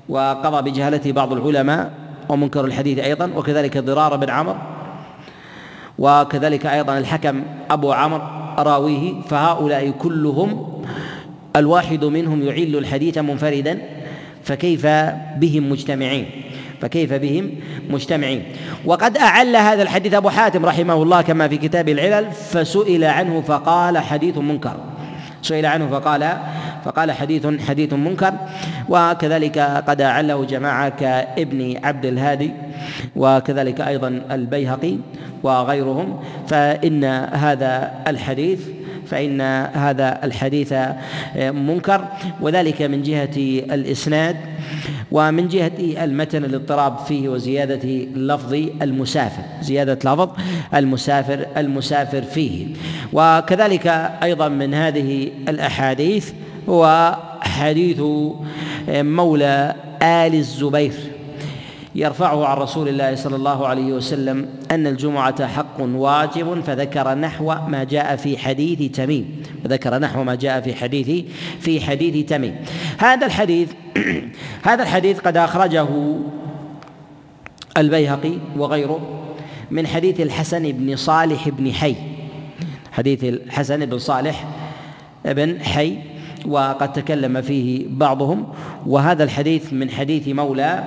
وقضى 0.08 0.70
بجهالته 0.70 1.12
بعض 1.12 1.32
العلماء 1.32 1.90
ومنكر 2.28 2.64
الحديث 2.64 2.98
أيضا 2.98 3.30
وكذلك 3.36 3.78
ضرار 3.78 4.16
بن 4.16 4.30
عمر 4.30 4.56
وكذلك 5.98 6.66
أيضا 6.66 6.98
الحكم 6.98 7.42
أبو 7.70 7.92
عمر 7.92 8.20
راويه 8.58 9.22
فهؤلاء 9.28 9.90
كلهم 9.90 10.82
الواحد 11.56 12.04
منهم 12.04 12.42
يعل 12.42 12.76
الحديث 12.76 13.18
منفردا 13.18 13.78
فكيف 14.44 14.86
بهم 15.36 15.70
مجتمعين؟ 15.70 16.26
فكيف 16.80 17.12
بهم 17.12 17.50
مجتمعين؟ 17.90 18.42
وقد 18.84 19.16
أعل 19.16 19.56
هذا 19.56 19.82
الحديث 19.82 20.14
أبو 20.14 20.28
حاتم 20.28 20.66
رحمه 20.66 21.02
الله 21.02 21.22
كما 21.22 21.48
في 21.48 21.56
كتاب 21.56 21.88
العلل 21.88 22.32
فسئل 22.32 23.04
عنه 23.04 23.40
فقال 23.40 23.98
حديث 23.98 24.38
منكر. 24.38 24.76
سئل 25.42 25.66
عنه 25.66 25.88
فقال 25.88 26.36
فقال 26.84 27.12
حديث 27.12 27.46
حديث 27.68 27.92
منكر. 27.92 28.32
وكذلك 28.88 29.58
قد 29.58 30.00
أعله 30.00 30.44
جماعة 30.44 30.88
كابن 30.88 31.76
عبد 31.84 32.06
الهادي 32.06 32.50
وكذلك 33.16 33.80
أيضا 33.80 34.22
البيهقي 34.30 34.96
وغيرهم. 35.42 36.20
فإن 36.48 37.04
هذا 37.32 37.92
الحديث 38.06 38.60
فإن 39.06 39.40
هذا 39.74 40.24
الحديث 40.24 40.74
منكر. 41.36 42.04
وذلك 42.40 42.82
من 42.82 43.02
جهة 43.02 43.36
الإسناد 43.74 44.36
ومن 45.12 45.48
جهة 45.48 46.04
المتن 46.04 46.44
الاضطراب 46.44 46.98
فيه 46.98 47.28
وزيادة 47.28 47.88
لفظ 48.16 48.52
المسافر 48.82 49.42
زيادة 49.60 49.98
لفظ 50.12 50.30
المسافر 50.74 51.46
المسافر 51.56 52.22
فيه. 52.22 52.66
وكذلك 53.12 53.86
أيضا 54.22 54.48
من 54.48 54.74
هذه 54.74 55.30
الأحاديث 55.48 56.32
هو 56.68 57.16
حديث 57.40 58.00
مولى 58.88 59.74
آل 60.02 60.34
الزبير. 60.34 60.92
يرفعه 61.94 62.46
عن 62.46 62.56
رسول 62.56 62.88
الله 62.88 63.14
صلى 63.14 63.36
الله 63.36 63.66
عليه 63.66 63.92
وسلم 63.92 64.48
أن 64.70 64.86
الجمعة 64.86 65.46
حق 65.46 65.80
واجب 65.80 66.60
فذكر 66.60 67.14
نحو 67.14 67.54
ما 67.68 67.84
جاء 67.84 68.16
في 68.16 68.38
حديث 68.38 68.92
تميم. 68.92 69.42
وذكر 69.64 69.98
نحو 69.98 70.24
ما 70.24 70.34
جاء 70.34 70.60
في 70.60 70.74
حديث 70.74 71.24
في 71.60 71.80
حديث 71.80 72.28
تميم. 72.28 72.56
هذا 72.98 73.26
الحديث 73.26 73.68
هذا 74.68 74.82
الحديث 74.82 75.20
قد 75.20 75.36
أخرجه 75.36 75.88
البيهقي 77.76 78.32
وغيره 78.56 79.00
من 79.70 79.86
حديث 79.86 80.20
الحسن 80.20 80.72
بن 80.72 80.96
صالح 80.96 81.48
بن 81.48 81.72
حي. 81.72 81.94
حديث 82.92 83.24
الحسن 83.24 83.86
بن 83.86 83.98
صالح 83.98 84.44
بن 85.24 85.62
حي 85.62 86.11
وقد 86.46 86.92
تكلم 86.92 87.42
فيه 87.42 87.86
بعضهم. 87.90 88.46
وهذا 88.86 89.24
الحديث 89.24 89.72
من 89.72 89.90
حديث 89.90 90.28
مولى 90.28 90.84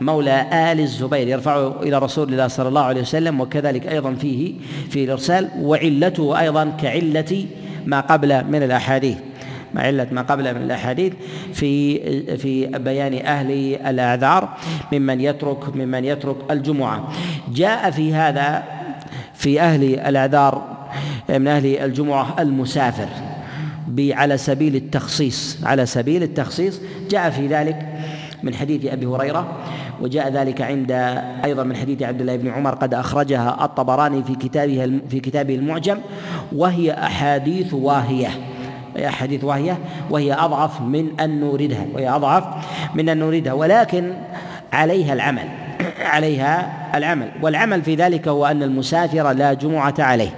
مولى 0.00 0.46
آل 0.72 0.80
الزبير 0.80 1.28
يرفعه 1.28 1.82
إلى 1.82 1.98
رسول 1.98 2.32
الله 2.32 2.48
صلى 2.48 2.68
الله 2.68 2.80
عليه 2.80 3.00
وسلم 3.00 3.40
وكذلك 3.40 3.86
أيضا 3.86 4.14
فيه 4.14 4.54
في 4.90 5.04
الإرسال 5.04 5.48
وعلته 5.60 6.40
أيضا 6.40 6.72
كعلة 6.80 7.46
ما 7.86 8.00
قبل 8.00 8.44
من 8.44 8.62
الأحاديث. 8.62 9.16
مع 9.74 9.82
علة 9.82 10.06
ما 10.12 10.22
قبل 10.22 10.54
من 10.54 10.62
الأحاديث 10.62 11.12
في 11.52 11.98
في 12.36 12.66
بيان 12.66 13.26
أهل 13.26 13.50
الأعذار 13.86 14.48
ممن 14.92 15.20
يترك 15.20 15.76
ممن 15.76 16.04
يترك 16.04 16.36
الجمعة. 16.50 17.08
جاء 17.54 17.90
في 17.90 18.14
هذا 18.14 18.62
في 19.34 19.60
أهل 19.60 19.84
الأعذار 19.94 20.62
من 21.28 21.48
أهل 21.48 21.66
الجمعة 21.66 22.36
المسافر. 22.38 23.31
على 23.98 24.36
سبيل 24.38 24.76
التخصيص 24.76 25.58
على 25.64 25.86
سبيل 25.86 26.22
التخصيص. 26.22 26.80
جاء 27.10 27.30
في 27.30 27.46
ذلك 27.46 27.88
من 28.42 28.54
حديث 28.54 28.86
أبي 28.86 29.06
هريرة 29.06 29.58
وجاء 30.00 30.32
ذلك 30.32 30.62
عند 30.62 30.92
أيضا 31.44 31.62
من 31.62 31.76
حديث 31.76 32.02
عبد 32.02 32.20
الله 32.20 32.36
بن 32.36 32.48
عمر 32.48 32.74
قد 32.74 32.94
أخرجها 32.94 33.64
الطبراني 33.64 34.22
في 34.22 34.34
كتابه 34.34 35.00
في 35.08 35.20
كتابه 35.20 35.54
المعجم 35.54 35.98
وهي 36.52 36.92
أحاديث 36.92 37.74
واهية. 37.74 38.28
وهي 38.94 39.08
أحاديث 39.08 39.44
واهية 39.44 39.78
وهي 40.10 40.32
أضعف 40.32 40.80
من 40.80 41.20
أن 41.20 41.40
نوردها 41.40 41.86
وهي 41.94 42.08
أضعف 42.08 42.44
من 42.94 43.08
أن 43.08 43.18
نوردها 43.18 43.52
ولكن 43.52 44.12
عليها 44.72 45.12
العمل. 45.12 45.48
عليها 46.02 46.72
العمل. 46.94 47.30
والعمل 47.42 47.82
في 47.82 47.94
ذلك 47.94 48.28
هو 48.28 48.46
أن 48.46 48.62
المسافر 48.62 49.32
لا 49.32 49.52
جمعة 49.52 49.94
عليه. 49.98 50.34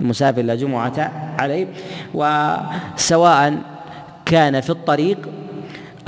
المسافر 0.00 0.42
لا 0.42 0.54
جمعة 0.54 1.12
عليه. 1.38 1.66
وسواء 2.14 3.54
كان 4.26 4.60
في 4.60 4.70
الطريق 4.70 5.28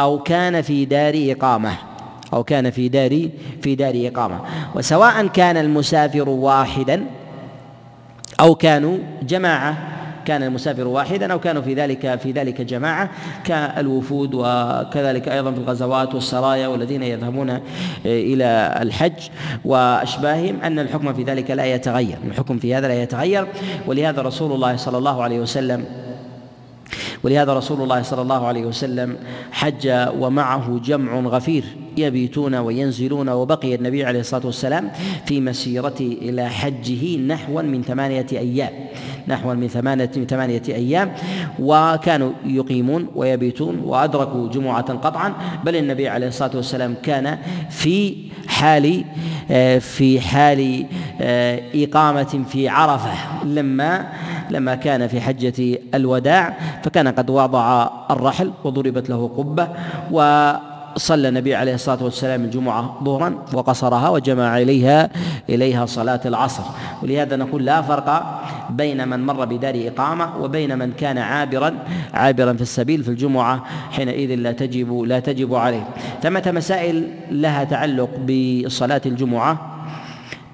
أو 0.01 0.18
كان 0.18 0.62
في 0.62 0.85
دار 0.85 1.14
إقامة. 1.16 1.73
أو 2.33 2.44
كان 2.44 2.70
في 2.70 2.88
دار 2.88 3.29
في 3.62 3.75
دار 3.75 3.92
إقامة. 3.96 4.40
وسواء 4.75 5.27
كان 5.27 5.57
المسافر 5.57 6.29
واحدا 6.29 7.05
أو 8.40 8.55
كانوا 8.55 8.99
جماعة 9.23 9.77
كان 10.25 10.43
المسافر 10.43 10.87
واحدا 10.87 11.33
أو 11.33 11.41
كانوا 11.41 11.63
في 11.63 11.75
ذلك 11.75 12.21
في 12.21 12.33
ذلك 12.33 12.61
جماعة 12.61 13.11
كالوفود 13.45 14.35
وكذلك 14.35 15.29
أيضا 15.29 15.53
في 15.53 15.59
الغزوات 15.59 16.15
والسرايا 16.15 16.69
والذين 16.69 17.03
يذهبون 17.03 17.61
إلى 18.05 18.79
الحج. 18.83 19.29
وأشباههم 19.65 20.61
أن 20.61 20.79
الحكم 20.79 21.13
في 21.13 21.23
ذلك 21.23 21.51
لا 21.51 21.65
يتغير 21.75 22.19
الحكم 22.27 22.59
في 22.59 22.75
هذا 22.75 22.89
لا 22.89 23.03
يتغير. 23.03 23.47
ولهذا 23.87 24.23
رسول 24.23 24.53
الله 24.53 24.77
صلى 24.77 24.99
الله 24.99 25.23
عليه 25.23 25.41
وسلم 25.41 25.85
ولهذا 27.24 27.55
رسول 27.55 27.83
الله 27.83 28.03
صلى 28.03 28.22
الله 28.22 28.46
عليه 28.46 28.64
وسلم 28.64 29.16
حج 29.53 29.88
ومعه 30.18 30.81
جمع 30.85 31.20
غفير 31.20 31.64
يبيتون 31.96 32.55
وينزلون 32.55 33.29
وبقي 33.29 33.74
النبي 33.74 34.05
عليه 34.05 34.20
الصلاة 34.20 34.46
والسلام 34.46 34.90
في 35.26 35.40
مسيرته 35.40 36.18
إلى 36.22 36.48
حجه 36.48 37.16
نحوا 37.16 37.62
من 37.62 37.83
ثمانية 37.83 38.26
أيام 38.33 38.72
نحو 39.29 39.55
من 39.55 39.68
ثمانية 39.68 40.07
ثمانية 40.07 40.62
أيام 40.68 41.12
وكانوا 41.59 42.33
يقيمون 42.46 43.07
ويبيتون 43.14 43.79
وأدركوا 43.79 44.48
جمعة 44.48 44.92
قطعا 44.92 45.35
بل 45.64 45.76
النبي 45.76 46.09
عليه 46.09 46.29
الصلاة 46.29 46.57
والسلام 46.57 46.94
كان 47.03 47.38
في 47.70 48.30
حال 48.61 49.05
في 49.81 50.20
حال 50.20 50.87
إقامة 51.75 52.44
في 52.49 52.68
عرفة. 52.68 53.12
لما 53.44 54.07
لما 54.51 54.75
كان 54.75 55.07
في 55.07 55.20
حجة 55.20 55.79
الوداع 55.94 56.57
فكان 56.83 57.09
قد 57.09 57.31
وضع 57.31 57.88
الرحل 58.11 58.53
وضربت 58.64 59.11
له 59.11 59.31
قبة 59.37 59.68
و 60.11 60.53
صلى 60.96 61.29
النبي 61.29 61.55
عليه 61.55 61.74
الصلاة 61.74 62.05
والسلام 62.05 62.44
الجمعة 62.44 63.00
ظهرا 63.05 63.44
وقصرها 63.53 64.09
وجمع 64.09 64.59
إليها 64.59 65.11
إليها 65.48 65.87
صلاة 65.87 66.20
العصر. 66.26 66.62
ولهذا 67.03 67.37
نقول 67.37 67.64
لا 67.64 67.83
فرق 67.83 68.40
بين 68.70 69.09
من 69.09 69.26
مر 69.26 69.44
بدار 69.44 69.74
إقامة 69.76 70.37
وبين 70.42 70.79
من 70.79 70.92
كان 70.92 71.18
عابرا 71.18 71.74
عابرا 72.14 72.53
في 72.53 72.61
السبيل 72.61 73.05
في 73.05 73.09
الجمعة 73.09 73.64
حينئذ 73.90 74.35
لا 74.35 74.53
تجب 74.53 75.03
لا 75.03 75.20
تجب 75.20 75.55
عليه. 75.55 75.88
ثمة 76.22 76.53
مسائل 76.55 77.09
لها 77.31 77.64
تعلق 77.64 78.11
بصلاة 78.18 79.03
الجمعة؟ 79.07 79.76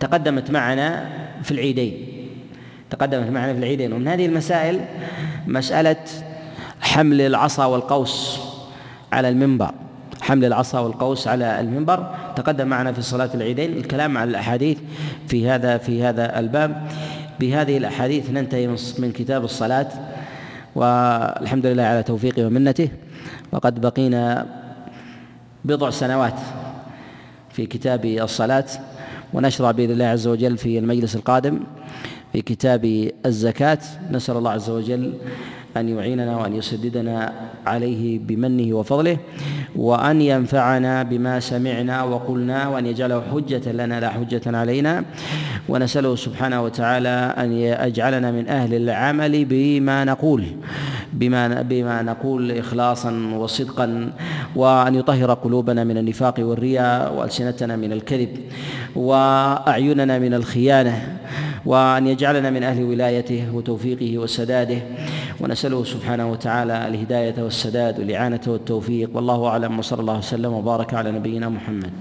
تقدمت 0.01 0.51
معنا 0.51 1.09
في 1.43 1.51
العيدين. 1.51 2.07
تقدمت 2.91 3.31
معنا 3.31 3.53
في 3.53 3.59
العيدين. 3.59 3.93
ومن 3.93 4.09
هذه 4.09 4.27
المسائل 4.27 4.81
مسألة 5.47 5.97
حمل 6.81 7.21
العصا 7.21 7.65
والقوس 7.65 8.41
على 9.13 9.29
المنبر. 9.29 9.71
حمل 10.27 10.45
العصا 10.45 10.81
والقوس 10.81 11.29
على 11.29 11.61
المنبر 11.61 12.15
تقدم 12.37 12.67
معنا 12.67 12.93
في 12.93 13.03
صلاة 13.03 13.31
العيدين 13.35 13.77
الكلام 13.77 14.19
عن 14.19 14.29
الأحاديث 14.29 14.79
في 15.29 15.49
هذا 15.49 15.79
في 15.79 16.03
هذا 16.03 16.39
الباب. 16.39 16.83
بهذه 17.41 17.77
الأحاديث 17.77 18.31
ننتهي 18.31 18.67
من 18.99 19.13
كتاب 19.13 19.45
الصلاة 19.45 19.89
والحمد 20.75 21.67
لله 21.67 21.83
على 21.83 22.03
توفيقه 22.03 22.47
ومنته. 22.47 22.89
وقد 23.53 23.81
بقينا 23.81 24.47
بضع 25.65 25.91
سنوات 25.91 26.39
في 27.51 27.67
كتاب 27.67 28.05
الصلاة 28.05 28.67
ونشرع 29.33 29.71
بإذن 29.71 29.91
الله 29.91 30.05
عز 30.07 30.27
وجل 30.27 30.59
في 30.59 30.79
المجلس 30.79 31.17
القادم 31.17 31.61
في 32.33 32.43
كتاب 32.43 33.11
الزكاة. 33.27 33.79
نسأل 34.11 34.37
الله 34.37 34.51
عز 34.51 34.71
وجل 34.71 35.15
أن 35.81 35.89
يعيننا 35.89 36.37
وأن 36.37 36.55
يسددنا 36.55 37.33
عليه 37.67 38.19
بمنه 38.19 38.77
وفضله 38.77 39.19
وأن 39.77 40.21
ينفعنا 40.21 41.03
بما 41.03 41.41
سمعنا 41.41 42.03
وقلنا 42.03 42.69
وأن 42.69 42.87
يجعله 42.87 43.23
حجة 43.33 43.73
لنا 43.73 44.01
لا 44.01 44.09
حجة 44.09 44.43
علينا. 44.47 45.05
ونسأله 45.69 46.17
سبحانه 46.17 46.63
وتعالى 46.63 47.35
أن 47.39 47.53
يجعلنا 47.53 48.31
من 48.31 48.49
أهل 48.49 48.75
العمل 48.75 49.45
بما 49.45 50.05
نقول 50.05 50.45
بما 51.13 51.63
بما 51.63 52.03
نقول 52.03 52.53
إخلاصا 52.53 53.11
وصدقا 53.37 54.11
وأن 54.57 54.95
يطهر 54.95 55.35
قلوبنا 55.35 55.85
من 55.85 55.99
النفاق 55.99 56.35
والرياء 56.39 57.15
وألسنتنا 57.15 57.77
من 57.77 57.93
الكذب 57.93 58.29
وأعيننا 58.97 60.19
من 60.19 60.35
الخيانة 60.35 61.19
وأن 61.67 62.07
يجعلنا 62.07 62.51
من 62.51 62.63
أهل 62.63 62.85
ولايته 62.85 63.55
وتوفيقه 63.55 64.19
وسداده. 64.19 64.79
ونسأله 65.41 65.85
سبحانه 65.85 66.33
وتعالى 66.33 66.89
الهداية 66.89 67.43
والسداد 67.43 67.99
والإعانة 68.01 68.41
والتوفيق. 68.47 69.11
والله 69.15 69.47
أعلم. 69.47 69.79
وصلى 69.79 70.01
الله 70.01 70.19
وسلم 70.19 70.53
وبارك 70.53 70.95
على 70.95 71.11
نبينا 71.13 71.49
محمد. 71.49 71.93